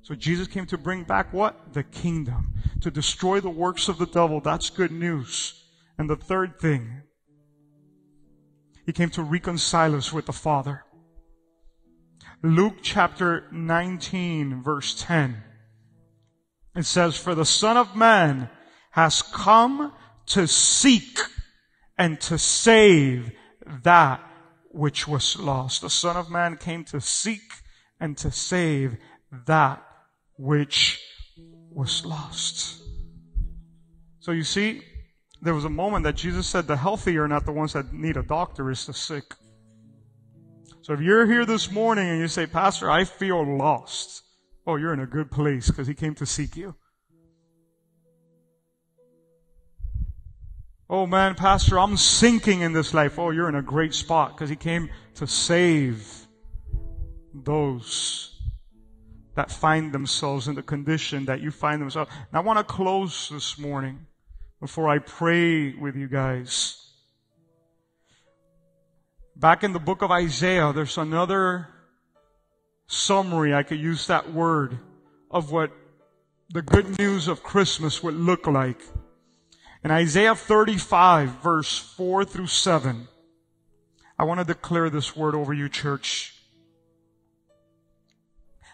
So 0.05 0.13
Jesus 0.13 0.47
came 0.47 0.67
to 0.67 0.77
bring 0.77 1.01
back 1.01 1.33
what? 1.33 1.73
The 1.73 1.81
kingdom. 1.81 2.53
To 2.81 2.91
destroy 2.91 3.39
the 3.39 3.49
works 3.49 3.89
of 3.89 3.97
the 3.97 4.05
devil. 4.05 4.39
That's 4.39 4.69
good 4.69 4.91
news. 4.91 5.63
And 5.97 6.07
the 6.07 6.15
third 6.15 6.59
thing, 6.59 7.01
he 8.85 8.93
came 8.93 9.09
to 9.11 9.23
reconcile 9.23 9.95
us 9.95 10.13
with 10.13 10.27
the 10.27 10.31
Father. 10.31 10.83
Luke 12.43 12.75
chapter 12.83 13.45
19 13.51 14.61
verse 14.61 14.93
10. 15.01 15.41
It 16.75 16.85
says, 16.85 17.17
For 17.17 17.33
the 17.33 17.43
Son 17.43 17.75
of 17.75 17.95
Man 17.95 18.51
has 18.91 19.23
come 19.23 19.91
to 20.27 20.47
seek 20.47 21.17
and 21.97 22.21
to 22.21 22.37
save 22.37 23.31
that 23.81 24.21
which 24.69 25.07
was 25.07 25.39
lost. 25.39 25.81
The 25.81 25.89
Son 25.89 26.15
of 26.15 26.29
Man 26.29 26.57
came 26.57 26.83
to 26.85 27.01
seek 27.01 27.41
and 27.99 28.15
to 28.19 28.29
save 28.29 28.97
that 29.47 29.84
which 30.37 31.01
was 31.71 32.05
lost. 32.05 32.81
So 34.19 34.31
you 34.31 34.43
see, 34.43 34.81
there 35.41 35.53
was 35.53 35.65
a 35.65 35.69
moment 35.69 36.03
that 36.05 36.15
Jesus 36.15 36.47
said 36.47 36.67
the 36.67 36.77
healthy 36.77 37.17
are 37.17 37.27
not 37.27 37.45
the 37.45 37.51
ones 37.51 37.73
that 37.73 37.93
need 37.93 38.17
a 38.17 38.23
doctor, 38.23 38.71
it's 38.71 38.85
the 38.85 38.93
sick. 38.93 39.35
So 40.81 40.93
if 40.93 41.01
you're 41.01 41.25
here 41.25 41.45
this 41.45 41.71
morning 41.71 42.09
and 42.09 42.19
you 42.19 42.27
say, 42.27 42.45
Pastor, 42.45 42.89
I 42.89 43.05
feel 43.05 43.57
lost. 43.57 44.23
Oh, 44.67 44.75
you're 44.75 44.93
in 44.93 44.99
a 44.99 45.07
good 45.07 45.31
place 45.31 45.67
because 45.67 45.87
he 45.87 45.93
came 45.93 46.15
to 46.15 46.25
seek 46.25 46.55
you. 46.55 46.75
Oh 50.89 51.07
man, 51.07 51.33
Pastor, 51.35 51.79
I'm 51.79 51.97
sinking 51.97 52.61
in 52.61 52.73
this 52.73 52.93
life. 52.93 53.17
Oh, 53.17 53.31
you're 53.31 53.49
in 53.49 53.55
a 53.55 53.61
great 53.61 53.93
spot 53.93 54.35
because 54.35 54.49
he 54.49 54.55
came 54.55 54.89
to 55.15 55.25
save 55.25 56.27
those 57.33 58.34
that 59.35 59.51
find 59.51 59.93
themselves 59.93 60.47
in 60.47 60.55
the 60.55 60.63
condition 60.63 61.25
that 61.25 61.41
you 61.41 61.51
find 61.51 61.81
themselves. 61.81 62.11
And 62.31 62.37
I 62.37 62.39
want 62.39 62.57
to 62.59 62.63
close 62.63 63.29
this 63.29 63.57
morning 63.59 64.07
before 64.59 64.89
I 64.89 64.99
pray 64.99 65.73
with 65.73 65.95
you 65.95 66.07
guys. 66.07 66.81
Back 69.35 69.63
in 69.63 69.73
the 69.73 69.79
book 69.79 70.01
of 70.01 70.11
Isaiah, 70.11 70.71
there's 70.73 70.97
another 70.97 71.67
summary, 72.87 73.53
I 73.53 73.63
could 73.63 73.79
use 73.79 74.07
that 74.07 74.31
word, 74.31 74.79
of 75.29 75.51
what 75.51 75.71
the 76.49 76.61
good 76.61 76.97
news 76.97 77.27
of 77.27 77.43
Christmas 77.43 78.01
would 78.01 78.13
look 78.13 78.47
like. 78.47 78.81
In 79.83 79.91
Isaiah 79.91 80.35
35 80.35 81.41
verse 81.43 81.77
4 81.77 82.23
through 82.23 82.47
7, 82.47 83.07
I 84.17 84.23
want 84.23 84.39
to 84.39 84.45
declare 84.45 84.89
this 84.89 85.15
word 85.15 85.35
over 85.35 85.53
you, 85.53 85.67
church. 85.67 86.34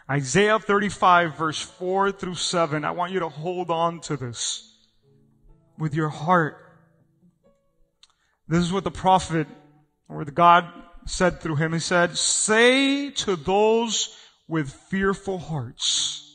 Isaiah 0.10 0.60
35 0.60 1.38
verse 1.38 1.62
4 1.62 2.12
through 2.12 2.36
7, 2.36 2.84
I 2.84 2.92
want 2.92 3.12
you 3.12 3.20
to 3.20 3.30
hold 3.30 3.70
on 3.70 4.02
to 4.02 4.18
this 4.18 4.68
with 5.78 5.94
your 5.94 6.10
heart. 6.10 6.58
This 8.48 8.60
is 8.60 8.74
what 8.74 8.84
the 8.84 8.92
prophet 8.92 9.48
or 10.10 10.26
the 10.26 10.32
God 10.32 10.66
said 11.06 11.40
through 11.40 11.56
him. 11.56 11.74
He 11.74 11.80
said, 11.80 12.18
say 12.18 13.10
to 13.12 13.36
those 13.36 14.18
with 14.48 14.70
fearful 14.70 15.40
hearts. 15.40 16.28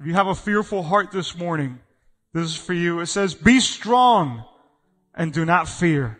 If 0.00 0.06
you 0.06 0.14
have 0.14 0.26
a 0.26 0.34
fearful 0.34 0.82
heart 0.82 1.12
this 1.12 1.36
morning, 1.36 1.78
this 2.32 2.46
is 2.46 2.56
for 2.56 2.72
you. 2.72 3.00
It 3.00 3.06
says, 3.06 3.34
be 3.34 3.60
strong 3.60 4.44
and 5.14 5.32
do 5.32 5.44
not 5.44 5.68
fear. 5.68 6.18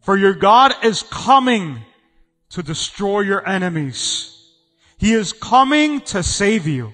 For 0.00 0.16
your 0.16 0.34
God 0.34 0.72
is 0.82 1.02
coming 1.02 1.82
to 2.50 2.62
destroy 2.62 3.20
your 3.20 3.46
enemies. 3.46 4.35
He 4.98 5.12
is 5.12 5.32
coming 5.32 6.00
to 6.02 6.22
save 6.22 6.66
you. 6.66 6.92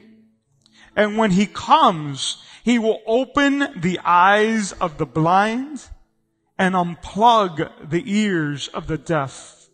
And 0.96 1.16
when 1.16 1.30
he 1.30 1.46
comes, 1.46 2.42
he 2.64 2.78
will 2.78 3.00
open 3.06 3.80
the 3.80 4.00
eyes 4.04 4.72
of 4.72 4.98
the 4.98 5.06
blind 5.06 5.88
and 6.58 6.74
unplug 6.74 7.90
the 7.90 8.02
ears 8.06 8.68
of 8.68 8.86
the 8.86 8.98
deaf. 8.98 9.68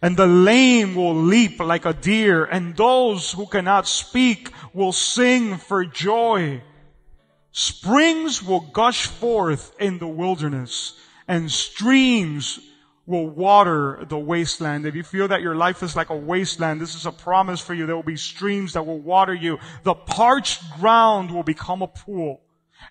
And 0.00 0.16
the 0.16 0.26
lame 0.26 0.94
will 0.94 1.14
leap 1.14 1.58
like 1.58 1.84
a 1.84 1.92
deer, 1.92 2.44
and 2.44 2.76
those 2.76 3.32
who 3.32 3.46
cannot 3.46 3.88
speak 3.88 4.52
will 4.72 4.92
sing 4.92 5.56
for 5.56 5.84
joy. 5.84 6.62
Springs 7.50 8.40
will 8.42 8.60
gush 8.60 9.06
forth 9.06 9.74
in 9.80 9.98
the 9.98 10.06
wilderness, 10.06 10.94
and 11.26 11.50
streams 11.50 12.60
will 13.08 13.26
water 13.26 14.04
the 14.06 14.18
wasteland. 14.18 14.84
If 14.84 14.94
you 14.94 15.02
feel 15.02 15.28
that 15.28 15.40
your 15.40 15.54
life 15.54 15.82
is 15.82 15.96
like 15.96 16.10
a 16.10 16.16
wasteland, 16.16 16.78
this 16.78 16.94
is 16.94 17.06
a 17.06 17.10
promise 17.10 17.60
for 17.60 17.72
you. 17.72 17.86
There 17.86 17.96
will 17.96 18.02
be 18.02 18.16
streams 18.16 18.74
that 18.74 18.84
will 18.84 19.00
water 19.00 19.32
you. 19.32 19.58
The 19.82 19.94
parched 19.94 20.62
ground 20.78 21.30
will 21.30 21.42
become 21.42 21.80
a 21.80 21.86
pool 21.86 22.42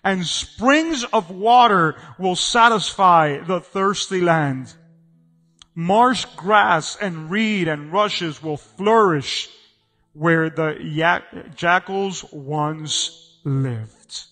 and 0.02 0.26
springs 0.26 1.04
of 1.04 1.30
water 1.30 1.94
will 2.18 2.34
satisfy 2.34 3.38
the 3.38 3.60
thirsty 3.60 4.20
land. 4.20 4.74
Marsh 5.74 6.24
grass 6.36 6.96
and 7.00 7.30
reed 7.30 7.68
and 7.68 7.92
rushes 7.92 8.42
will 8.42 8.56
flourish 8.56 9.48
where 10.14 10.50
the 10.50 11.44
jackals 11.54 12.24
once 12.32 13.38
lived. 13.44 14.24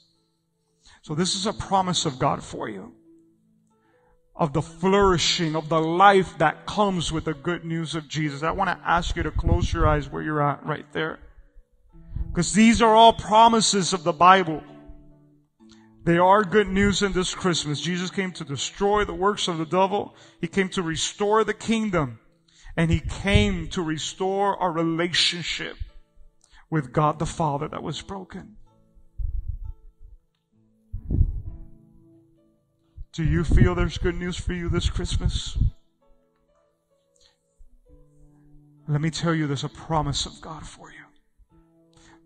So 1.02 1.14
this 1.14 1.36
is 1.36 1.46
a 1.46 1.52
promise 1.52 2.06
of 2.06 2.18
God 2.18 2.42
for 2.42 2.68
you 2.68 2.92
of 4.38 4.52
the 4.52 4.62
flourishing 4.62 5.56
of 5.56 5.68
the 5.68 5.80
life 5.80 6.36
that 6.38 6.66
comes 6.66 7.10
with 7.10 7.24
the 7.24 7.34
good 7.34 7.64
news 7.64 7.94
of 7.94 8.06
Jesus. 8.06 8.42
I 8.42 8.50
want 8.50 8.68
to 8.68 8.88
ask 8.88 9.16
you 9.16 9.22
to 9.22 9.30
close 9.30 9.72
your 9.72 9.86
eyes 9.86 10.10
where 10.10 10.22
you're 10.22 10.42
at 10.42 10.64
right 10.66 10.86
there. 10.92 11.18
Because 12.28 12.52
these 12.52 12.82
are 12.82 12.94
all 12.94 13.14
promises 13.14 13.94
of 13.94 14.04
the 14.04 14.12
Bible. 14.12 14.62
They 16.04 16.18
are 16.18 16.44
good 16.44 16.68
news 16.68 17.02
in 17.02 17.12
this 17.12 17.34
Christmas. 17.34 17.80
Jesus 17.80 18.10
came 18.10 18.30
to 18.32 18.44
destroy 18.44 19.04
the 19.04 19.14
works 19.14 19.48
of 19.48 19.56
the 19.56 19.64
devil. 19.64 20.14
He 20.40 20.46
came 20.46 20.68
to 20.70 20.82
restore 20.82 21.42
the 21.42 21.54
kingdom. 21.54 22.20
And 22.76 22.90
he 22.90 23.00
came 23.00 23.68
to 23.68 23.80
restore 23.80 24.56
our 24.58 24.70
relationship 24.70 25.78
with 26.70 26.92
God 26.92 27.18
the 27.18 27.26
Father 27.26 27.68
that 27.68 27.82
was 27.82 28.02
broken. 28.02 28.56
Do 33.16 33.24
you 33.24 33.44
feel 33.44 33.74
there's 33.74 33.96
good 33.96 34.16
news 34.16 34.36
for 34.36 34.52
you 34.52 34.68
this 34.68 34.90
Christmas? 34.90 35.56
Let 38.86 39.00
me 39.00 39.08
tell 39.08 39.34
you, 39.34 39.46
there's 39.46 39.64
a 39.64 39.70
promise 39.70 40.26
of 40.26 40.38
God 40.42 40.66
for 40.66 40.90
you. 40.90 41.06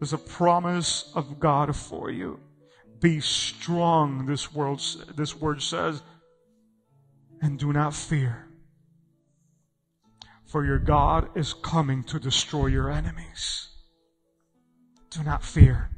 There's 0.01 0.13
a 0.13 0.19
promise 0.19 1.13
of 1.15 1.39
God 1.39 1.77
for 1.77 2.11
you. 2.11 2.41
Be 2.99 3.21
strong, 3.21 4.27
this, 4.27 4.53
world, 4.53 4.83
this 5.15 5.37
word 5.37 5.63
says, 5.63 6.03
and 7.41 7.57
do 7.57 7.73
not 7.73 7.95
fear. 7.95 8.49
For 10.45 10.65
your 10.65 10.81
God 10.81 11.29
is 11.37 11.55
coming 11.55 12.03
to 12.05 12.19
destroy 12.19 12.67
your 12.67 12.91
enemies. 12.91 13.69
Do 15.11 15.23
not 15.23 15.45
fear. 15.45 15.91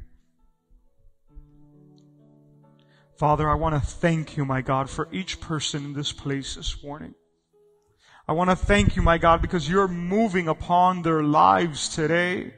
Father, 3.23 3.49
I 3.49 3.55
want 3.55 3.73
to 3.73 3.79
thank 3.79 4.35
you, 4.35 4.43
my 4.43 4.59
God, 4.59 4.89
for 4.89 5.07
each 5.13 5.39
person 5.39 5.85
in 5.85 5.93
this 5.93 6.11
place 6.11 6.55
this 6.55 6.83
morning. 6.83 7.15
I 8.27 8.33
want 8.33 8.49
to 8.49 8.55
thank 8.57 8.97
you, 8.97 9.01
my 9.01 9.17
God, 9.17 9.41
because 9.41 9.69
you're 9.69 9.87
moving 9.87 10.49
upon 10.49 11.03
their 11.03 11.23
lives 11.23 11.87
today. 11.87 12.53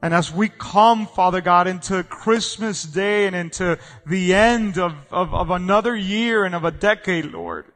And 0.00 0.14
as 0.14 0.32
we 0.32 0.48
come, 0.48 1.06
Father 1.06 1.42
God, 1.42 1.66
into 1.66 2.02
Christmas 2.02 2.82
Day 2.82 3.26
and 3.26 3.36
into 3.36 3.78
the 4.06 4.32
end 4.32 4.78
of, 4.78 4.94
of, 5.10 5.34
of 5.34 5.50
another 5.50 5.94
year 5.94 6.46
and 6.46 6.54
of 6.54 6.64
a 6.64 6.70
decade, 6.70 7.26
Lord, 7.26 7.66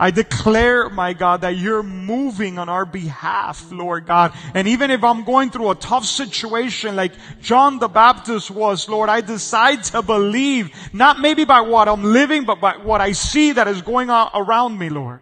I 0.00 0.12
declare, 0.12 0.88
my 0.88 1.12
God, 1.12 1.40
that 1.40 1.56
you're 1.56 1.82
moving 1.82 2.56
on 2.56 2.68
our 2.68 2.86
behalf, 2.86 3.72
Lord 3.72 4.06
God. 4.06 4.32
And 4.54 4.68
even 4.68 4.92
if 4.92 5.02
I'm 5.02 5.24
going 5.24 5.50
through 5.50 5.70
a 5.70 5.74
tough 5.74 6.04
situation 6.04 6.94
like 6.94 7.12
John 7.40 7.80
the 7.80 7.88
Baptist 7.88 8.48
was, 8.48 8.88
Lord, 8.88 9.08
I 9.08 9.22
decide 9.22 9.82
to 9.84 10.02
believe, 10.02 10.70
not 10.92 11.18
maybe 11.18 11.44
by 11.44 11.62
what 11.62 11.88
I'm 11.88 12.04
living, 12.04 12.44
but 12.44 12.60
by 12.60 12.76
what 12.76 13.00
I 13.00 13.10
see 13.10 13.52
that 13.52 13.66
is 13.66 13.82
going 13.82 14.08
on 14.08 14.30
around 14.34 14.78
me, 14.78 14.88
Lord. 14.88 15.20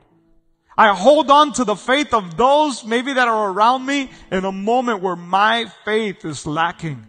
I 0.77 0.95
hold 0.95 1.31
on 1.31 1.55
to 1.55 1.64
the 1.64 1.74
faith 1.74 2.12
of 2.12 2.37
those 2.37 2.85
maybe 2.85 3.14
that 3.14 3.29
are 3.29 3.51
around 3.51 3.87
me 3.87 4.11
in 4.31 4.45
a 4.45 4.53
moment 4.53 5.01
where 5.01 5.16
my 5.16 5.72
faith 5.87 6.22
is 6.27 6.47
lacking. 6.47 7.07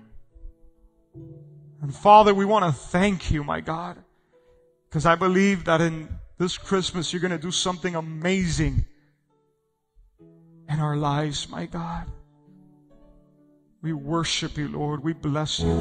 And 1.82 1.94
Father, 1.94 2.34
we 2.34 2.46
want 2.46 2.64
to 2.64 2.72
thank 2.72 3.30
you, 3.30 3.44
my 3.44 3.60
God, 3.60 4.02
because 4.88 5.06
I 5.06 5.16
believe 5.16 5.66
that 5.66 5.82
in 5.82 6.08
this 6.38 6.58
Christmas, 6.58 7.12
you're 7.12 7.20
going 7.20 7.32
to 7.32 7.38
do 7.38 7.52
something 7.52 7.96
amazing 7.96 8.86
in 10.70 10.80
our 10.80 10.96
lives, 10.96 11.50
my 11.50 11.66
God. 11.66 12.06
We 13.82 13.94
worship 13.94 14.58
you, 14.58 14.68
Lord. 14.68 15.04
We 15.04 15.14
bless 15.14 15.60
you. 15.60 15.74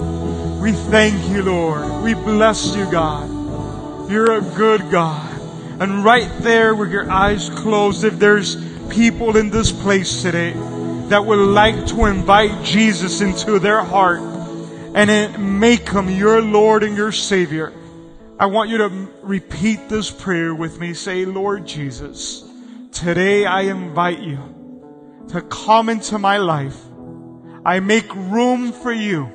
We 0.63 0.73
thank 0.73 1.29
you, 1.31 1.43
Lord. 1.43 2.03
We 2.03 2.15
bless 2.15 2.77
you, 2.77 2.91
God. 2.91 3.29
You're 4.11 4.33
a 4.33 4.41
good 4.41 4.91
God. 4.91 5.33
And 5.81 6.05
right 6.05 6.31
there 6.41 6.75
with 6.75 6.91
your 6.91 7.11
eyes 7.11 7.51
closed, 7.51 8.05
if 8.05 8.19
there's 8.19 8.57
people 8.89 9.37
in 9.37 9.51
this 9.51 9.73
place 9.73 10.23
today 10.23 10.53
that 11.09 11.25
would 11.25 11.39
like 11.39 11.87
to 11.89 12.07
invite 12.07 12.65
Jesus 12.65 13.21
into 13.21 13.59
their 13.59 13.83
heart 13.83 14.21
and 14.21 15.61
make 15.61 15.89
him 15.89 16.09
your 16.09 16.41
Lord 16.41 16.83
and 16.83 16.97
your 16.97 17.13
Savior, 17.13 17.73
I 18.39 18.45
want 18.45 18.69
you 18.69 18.77
to 18.79 18.89
repeat 19.23 19.89
this 19.89 20.11
prayer 20.11 20.55
with 20.55 20.79
me. 20.79 20.93
Say, 20.93 21.25
Lord 21.25 21.67
Jesus, 21.67 22.45
today 22.93 23.47
I 23.47 23.63
invite 23.63 24.19
you 24.19 25.25
to 25.29 25.41
come 25.41 25.89
into 25.89 26.19
my 26.19 26.37
life. 26.37 26.77
I 27.65 27.81
make 27.81 28.15
room 28.15 28.73
for 28.73 28.93
you. 28.93 29.33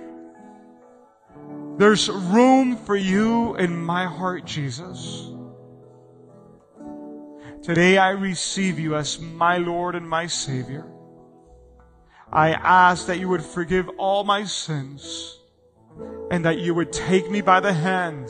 There's 1.79 2.11
room 2.11 2.77
for 2.77 2.95
you 2.95 3.55
in 3.55 3.75
my 3.75 4.05
heart, 4.05 4.45
Jesus. 4.45 5.31
Today 7.63 7.97
I 7.97 8.11
receive 8.11 8.77
you 8.77 8.95
as 8.95 9.19
my 9.19 9.57
Lord 9.57 9.95
and 9.95 10.07
my 10.07 10.27
Savior. 10.27 10.85
I 12.31 12.51
ask 12.51 13.07
that 13.07 13.17
you 13.17 13.29
would 13.29 13.43
forgive 13.43 13.89
all 13.97 14.23
my 14.23 14.43
sins 14.43 15.39
and 16.29 16.45
that 16.45 16.59
you 16.59 16.75
would 16.75 16.93
take 16.93 17.31
me 17.31 17.41
by 17.41 17.59
the 17.59 17.73
hand 17.73 18.29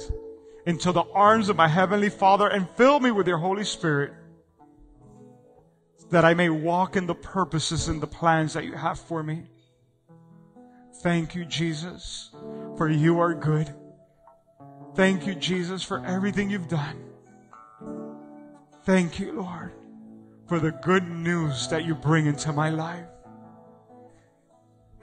into 0.65 0.91
the 0.91 1.03
arms 1.13 1.49
of 1.49 1.55
my 1.55 1.67
Heavenly 1.67 2.09
Father 2.09 2.47
and 2.47 2.69
fill 2.71 2.99
me 2.99 3.11
with 3.11 3.27
your 3.27 3.37
Holy 3.37 3.63
Spirit 3.63 4.13
that 6.11 6.25
I 6.25 6.33
may 6.33 6.49
walk 6.49 6.95
in 6.95 7.07
the 7.07 7.15
purposes 7.15 7.87
and 7.87 8.01
the 8.01 8.07
plans 8.07 8.53
that 8.53 8.65
you 8.65 8.73
have 8.73 8.99
for 8.99 9.23
me. 9.23 9.43
Thank 11.01 11.33
you, 11.33 11.45
Jesus, 11.45 12.31
for 12.77 12.89
you 12.89 13.19
are 13.19 13.33
good. 13.33 13.73
Thank 14.93 15.25
you, 15.25 15.33
Jesus, 15.35 15.81
for 15.81 16.05
everything 16.05 16.49
you've 16.49 16.67
done. 16.67 17.01
Thank 18.83 19.19
you, 19.19 19.31
Lord, 19.31 19.71
for 20.47 20.59
the 20.59 20.71
good 20.71 21.07
news 21.07 21.67
that 21.69 21.85
you 21.85 21.95
bring 21.95 22.25
into 22.25 22.51
my 22.51 22.69
life. 22.69 23.07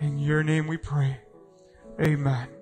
In 0.00 0.18
your 0.18 0.42
name 0.42 0.66
we 0.66 0.76
pray. 0.76 1.18
Amen. 2.00 2.57